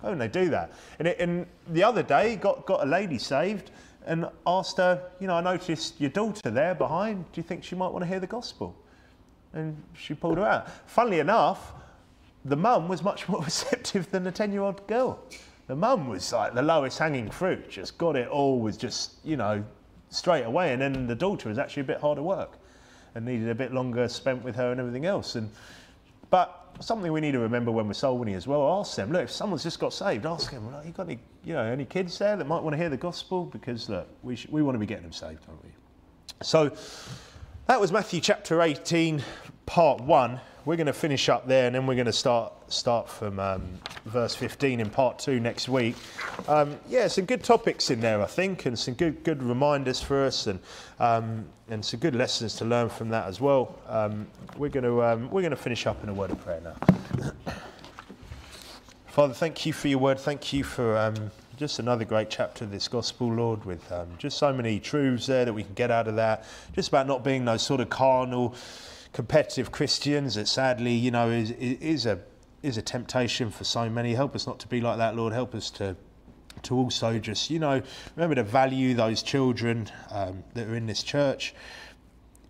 [0.03, 0.73] Oh, and they do that.
[0.99, 3.71] And, it, and the other day, got, got a lady saved
[4.07, 7.31] and asked her, you know, I noticed your daughter there behind.
[7.33, 8.75] Do you think she might want to hear the gospel?
[9.53, 10.71] And she pulled her out.
[10.87, 11.73] Funnily enough,
[12.45, 15.19] the mum was much more receptive than the 10 year old girl.
[15.67, 19.37] The mum was like the lowest hanging fruit, just got it all, was just, you
[19.37, 19.63] know,
[20.09, 20.73] straight away.
[20.73, 22.59] And then the daughter was actually a bit harder work
[23.15, 25.35] and needed a bit longer spent with her and everything else.
[25.35, 25.51] And
[26.31, 29.25] But something we need to remember when we're soul winning as well, ask them, look,
[29.25, 32.19] if someone's just got saved, ask them, well, you got any, you know, any kids
[32.19, 33.45] there that might want to hear the gospel?
[33.45, 35.71] Because look, we, sh- we want to be getting them saved, don't we?
[36.43, 36.71] So
[37.67, 39.23] that was Matthew chapter 18,
[39.67, 40.41] part one.
[40.65, 43.63] we're going to finish up there, and then we're going to start start from um,
[44.07, 45.97] verse 15 in part two next week.
[46.49, 50.25] Um, yeah, some good topics in there, I think, and some good good reminders for
[50.25, 50.61] us, and
[50.99, 53.79] um, and some good lessons to learn from that as well.
[53.89, 57.33] Um, we're going to um, we're to finish up in a word of prayer now.
[59.09, 60.21] Father, thank you for your word.
[60.21, 64.53] Thank you for um, just another great chapter of this gospel, Lord, with just so
[64.53, 66.45] many truths there that we can get out of that.
[66.75, 68.55] Just about not being those sort of carnal,
[69.13, 72.21] competitive Christians that sadly, you know, is, is a
[72.63, 74.15] is a temptation for so many.
[74.15, 75.33] Help us not to be like that, Lord.
[75.33, 75.97] Help us to
[76.63, 77.81] to also just, you know,
[78.17, 81.55] remember to value those children um, that are in this church.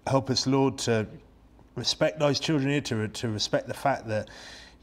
[0.07, 1.07] Help us, Lord, to
[1.77, 4.29] respect those children here, to, to respect the fact that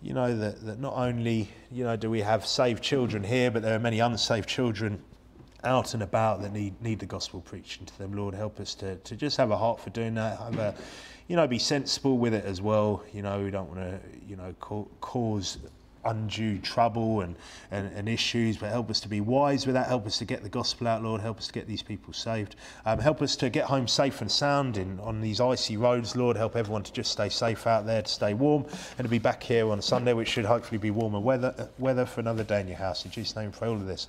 [0.02, 3.62] you know, that, that not only, you know, do we have saved children here, but
[3.64, 5.02] there are many unsaved children
[5.64, 8.14] out and about that need, need the gospel preaching to them.
[8.14, 10.76] Lord, help us to, to just have a heart for doing that, have a,
[11.28, 13.04] you know, be sensible with it as well.
[13.14, 14.56] You know, we don't want to, you know,
[15.02, 15.58] cause
[16.06, 17.36] undue trouble and,
[17.72, 19.88] and, and, issues, but help us to be wise with that.
[19.88, 21.22] Help us to get the gospel out, Lord.
[21.22, 22.56] Help us to get these people saved.
[22.86, 26.38] Um, help us to get home safe and sound in, on these icy roads, Lord.
[26.38, 28.66] Help everyone to just stay safe out there, to stay warm,
[28.98, 32.22] and to be back here on Sunday, which should hopefully be warmer weather, weather for
[32.22, 33.04] another day in your house.
[33.04, 34.06] In Jesus' name, pray all of this.